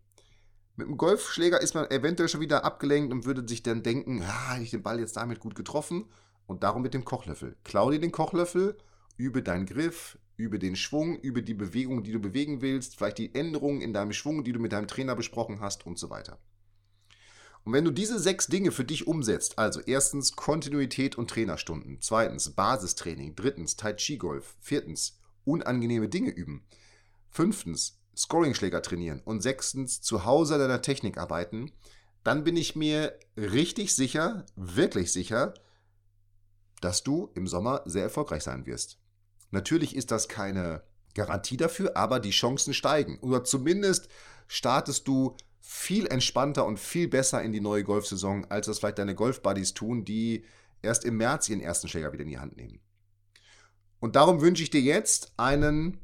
Mit 0.76 0.88
dem 0.88 0.96
Golfschläger 0.96 1.60
ist 1.60 1.74
man 1.74 1.90
eventuell 1.90 2.28
schon 2.28 2.40
wieder 2.40 2.64
abgelenkt 2.64 3.12
und 3.12 3.24
würde 3.24 3.46
sich 3.46 3.62
dann 3.62 3.82
denken, 3.82 4.22
ja, 4.22 4.52
hätte 4.52 4.62
ich 4.62 4.70
den 4.70 4.82
Ball 4.82 5.00
jetzt 5.00 5.16
damit 5.16 5.40
gut 5.40 5.54
getroffen. 5.54 6.06
Und 6.46 6.62
darum 6.62 6.82
mit 6.82 6.94
dem 6.94 7.04
Kochlöffel. 7.04 7.56
Klau 7.64 7.90
dir 7.90 7.98
den 7.98 8.12
Kochlöffel, 8.12 8.76
übe 9.16 9.42
deinen 9.42 9.66
Griff, 9.66 10.16
übe 10.36 10.58
den 10.58 10.76
Schwung, 10.76 11.18
übe 11.20 11.42
die 11.42 11.54
Bewegung, 11.54 12.02
die 12.02 12.12
du 12.12 12.20
bewegen 12.20 12.60
willst, 12.60 12.96
vielleicht 12.96 13.18
die 13.18 13.34
Änderungen 13.34 13.80
in 13.80 13.92
deinem 13.92 14.12
Schwung, 14.12 14.44
die 14.44 14.52
du 14.52 14.60
mit 14.60 14.72
deinem 14.72 14.88
Trainer 14.88 15.16
besprochen 15.16 15.60
hast 15.60 15.86
und 15.86 15.98
so 15.98 16.10
weiter. 16.10 16.38
Und 17.64 17.72
wenn 17.72 17.84
du 17.84 17.90
diese 17.90 18.20
sechs 18.20 18.46
Dinge 18.46 18.70
für 18.70 18.84
dich 18.84 19.08
umsetzt, 19.08 19.58
also 19.58 19.80
erstens 19.80 20.36
Kontinuität 20.36 21.16
und 21.16 21.28
Trainerstunden, 21.28 21.98
zweitens 22.00 22.50
Basistraining, 22.50 23.34
drittens 23.34 23.76
Tai 23.76 23.94
Chi 23.94 24.18
Golf, 24.18 24.54
viertens 24.60 25.18
unangenehme 25.44 26.08
Dinge 26.08 26.30
üben, 26.30 26.64
fünftens 27.28 27.98
Scoringschläger 28.16 28.82
trainieren 28.82 29.20
und 29.24 29.42
sechstens 29.42 30.00
zu 30.00 30.24
Hause 30.24 30.54
an 30.54 30.60
deiner 30.60 30.80
Technik 30.80 31.18
arbeiten, 31.18 31.72
dann 32.22 32.44
bin 32.44 32.56
ich 32.56 32.76
mir 32.76 33.18
richtig 33.36 33.94
sicher, 33.94 34.46
wirklich 34.54 35.12
sicher, 35.12 35.54
dass 36.80 37.02
du 37.02 37.30
im 37.34 37.46
Sommer 37.46 37.82
sehr 37.84 38.04
erfolgreich 38.04 38.42
sein 38.42 38.66
wirst. 38.66 38.98
Natürlich 39.50 39.94
ist 39.96 40.10
das 40.10 40.28
keine 40.28 40.82
Garantie 41.14 41.56
dafür, 41.56 41.96
aber 41.96 42.20
die 42.20 42.30
Chancen 42.30 42.74
steigen. 42.74 43.18
Oder 43.20 43.44
zumindest 43.44 44.08
startest 44.48 45.08
du 45.08 45.36
viel 45.60 46.06
entspannter 46.06 46.64
und 46.64 46.78
viel 46.78 47.08
besser 47.08 47.42
in 47.42 47.52
die 47.52 47.60
neue 47.60 47.84
Golfsaison, 47.84 48.46
als 48.50 48.66
das 48.66 48.78
vielleicht 48.78 48.98
deine 48.98 49.14
Golfbuddies 49.14 49.74
tun, 49.74 50.04
die 50.04 50.44
erst 50.82 51.04
im 51.04 51.16
März 51.16 51.48
ihren 51.48 51.60
ersten 51.60 51.88
Schläger 51.88 52.12
wieder 52.12 52.22
in 52.22 52.30
die 52.30 52.38
Hand 52.38 52.56
nehmen. 52.56 52.80
Und 53.98 54.14
darum 54.14 54.40
wünsche 54.40 54.62
ich 54.62 54.70
dir 54.70 54.80
jetzt 54.80 55.32
einen 55.36 55.98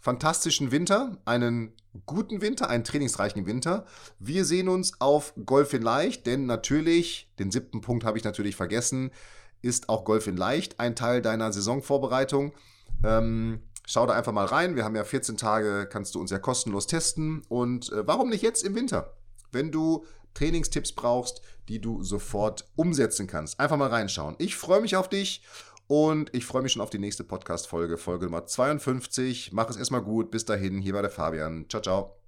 fantastischen 0.00 0.70
Winter, 0.70 1.18
einen 1.24 1.72
guten 2.06 2.40
Winter, 2.40 2.70
einen 2.70 2.84
trainingsreichen 2.84 3.46
Winter. 3.46 3.86
Wir 4.18 4.44
sehen 4.44 4.68
uns 4.68 5.00
auf 5.00 5.34
Golf 5.44 5.72
in 5.72 5.82
Leicht, 5.82 6.26
denn 6.26 6.46
natürlich, 6.46 7.32
den 7.38 7.50
siebten 7.50 7.80
Punkt 7.80 8.04
habe 8.04 8.16
ich 8.16 8.24
natürlich 8.24 8.56
vergessen, 8.56 9.10
ist 9.62 9.88
auch 9.88 10.04
Golf 10.04 10.26
in 10.26 10.36
Leicht 10.36 10.80
ein 10.80 10.96
Teil 10.96 11.20
deiner 11.20 11.52
Saisonvorbereitung. 11.52 12.52
Ähm, 13.04 13.60
Schau 13.92 14.06
da 14.06 14.14
einfach 14.14 14.30
mal 14.30 14.46
rein. 14.46 14.76
Wir 14.76 14.84
haben 14.84 14.94
ja 14.94 15.02
14 15.02 15.36
Tage, 15.36 15.88
kannst 15.90 16.14
du 16.14 16.20
uns 16.20 16.30
ja 16.30 16.38
kostenlos 16.38 16.86
testen. 16.86 17.42
Und 17.48 17.90
äh, 17.90 18.06
warum 18.06 18.28
nicht 18.28 18.42
jetzt 18.42 18.62
im 18.62 18.76
Winter? 18.76 19.14
Wenn 19.50 19.72
du 19.72 20.06
Trainingstipps 20.34 20.92
brauchst, 20.92 21.42
die 21.68 21.80
du 21.80 22.00
sofort 22.04 22.70
umsetzen 22.76 23.26
kannst. 23.26 23.58
Einfach 23.58 23.76
mal 23.76 23.88
reinschauen. 23.88 24.36
Ich 24.38 24.54
freue 24.54 24.80
mich 24.80 24.94
auf 24.94 25.08
dich 25.08 25.42
und 25.88 26.32
ich 26.32 26.46
freue 26.46 26.62
mich 26.62 26.70
schon 26.70 26.82
auf 26.82 26.90
die 26.90 27.00
nächste 27.00 27.24
Podcast-Folge, 27.24 27.98
Folge 27.98 28.26
Nummer 28.26 28.46
52. 28.46 29.50
Mach 29.52 29.68
es 29.68 29.76
erstmal 29.76 30.02
gut. 30.02 30.30
Bis 30.30 30.44
dahin, 30.44 30.80
hier 30.80 30.94
war 30.94 31.02
der 31.02 31.10
Fabian. 31.10 31.66
Ciao, 31.68 31.82
ciao. 31.82 32.19